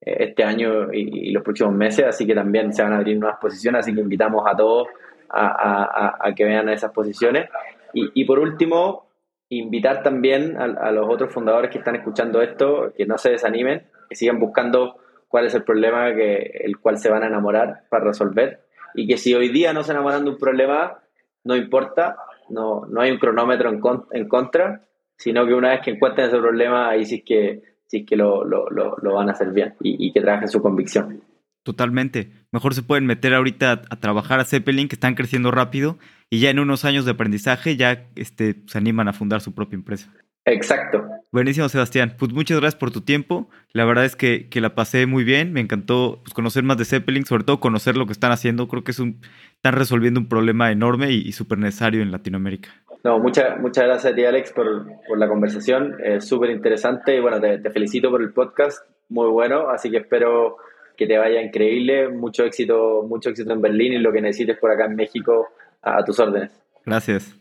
[0.00, 3.38] eh, este año y, los próximos meses, así que también se van a abrir nuevas
[3.38, 4.88] posiciones, así que invitamos a todos
[5.28, 7.50] a, que vean esas posiciones.
[7.92, 9.06] Y, por último,
[9.48, 14.16] invitar también a, los otros fundadores que están escuchando esto, que no se desanimen, que
[14.16, 14.96] sigan buscando
[15.28, 18.60] cuál es el problema el cual se van a enamorar para resolver.
[18.94, 20.98] Y que si hoy día no se enamoran de un problema,
[21.44, 22.16] no importa,
[22.48, 23.70] no, no hay un cronómetro
[24.12, 24.82] en, contra,
[25.16, 28.68] sino que una vez que encuentren ese problema, ahí sí que, sí que lo, lo,
[28.70, 31.22] lo, van a hacer bien y, que trabajen su convicción.
[31.64, 32.30] Totalmente.
[32.52, 35.98] Mejor se pueden meter ahorita a, trabajar a Zeppelin, que están creciendo rápido,
[36.30, 39.76] y ya en unos años de aprendizaje ya este, se animan a fundar su propia
[39.76, 40.12] empresa.
[40.44, 41.02] Exacto.
[41.32, 42.16] Buenísimo, Sebastián.
[42.18, 43.48] Pues muchas gracias por tu tiempo.
[43.72, 45.54] La verdad es que, que la pasé muy bien.
[45.54, 48.68] Me encantó pues, conocer más de Zeppelin, sobre todo conocer lo que están haciendo.
[48.68, 49.22] Creo que es un,
[49.54, 52.68] están resolviendo un problema enorme y, súper necesario en Latinoamérica.
[53.04, 55.96] No, muchas muchas gracias a ti, Alex, por, por la conversación.
[56.04, 58.86] Es súper interesante y bueno, te, te felicito por el podcast.
[59.08, 59.70] Muy bueno.
[59.70, 60.58] Así que espero
[60.96, 62.08] que te vaya increíble.
[62.08, 65.48] Mucho éxito, mucho éxito en Berlín y lo que necesites por acá en México
[65.82, 66.50] a tus órdenes.
[66.84, 67.34] Gracias.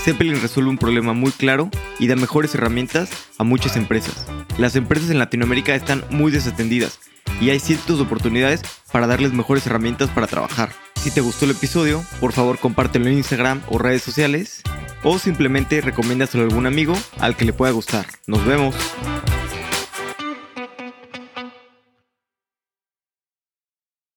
[0.00, 1.68] Zeppelin resuelve un problema muy claro
[1.98, 4.26] y da mejores herramientas a muchas empresas.
[4.58, 6.98] Las empresas en Latinoamérica están muy desatendidas
[7.40, 8.62] y hay cientos oportunidades
[8.92, 10.70] para darles mejores herramientas para trabajar.
[10.96, 14.62] Si te gustó el episodio, por favor compártelo en Instagram o redes sociales
[15.02, 18.06] o simplemente recomiéndaselo a algún amigo al que le pueda gustar.
[18.26, 18.74] Nos vemos.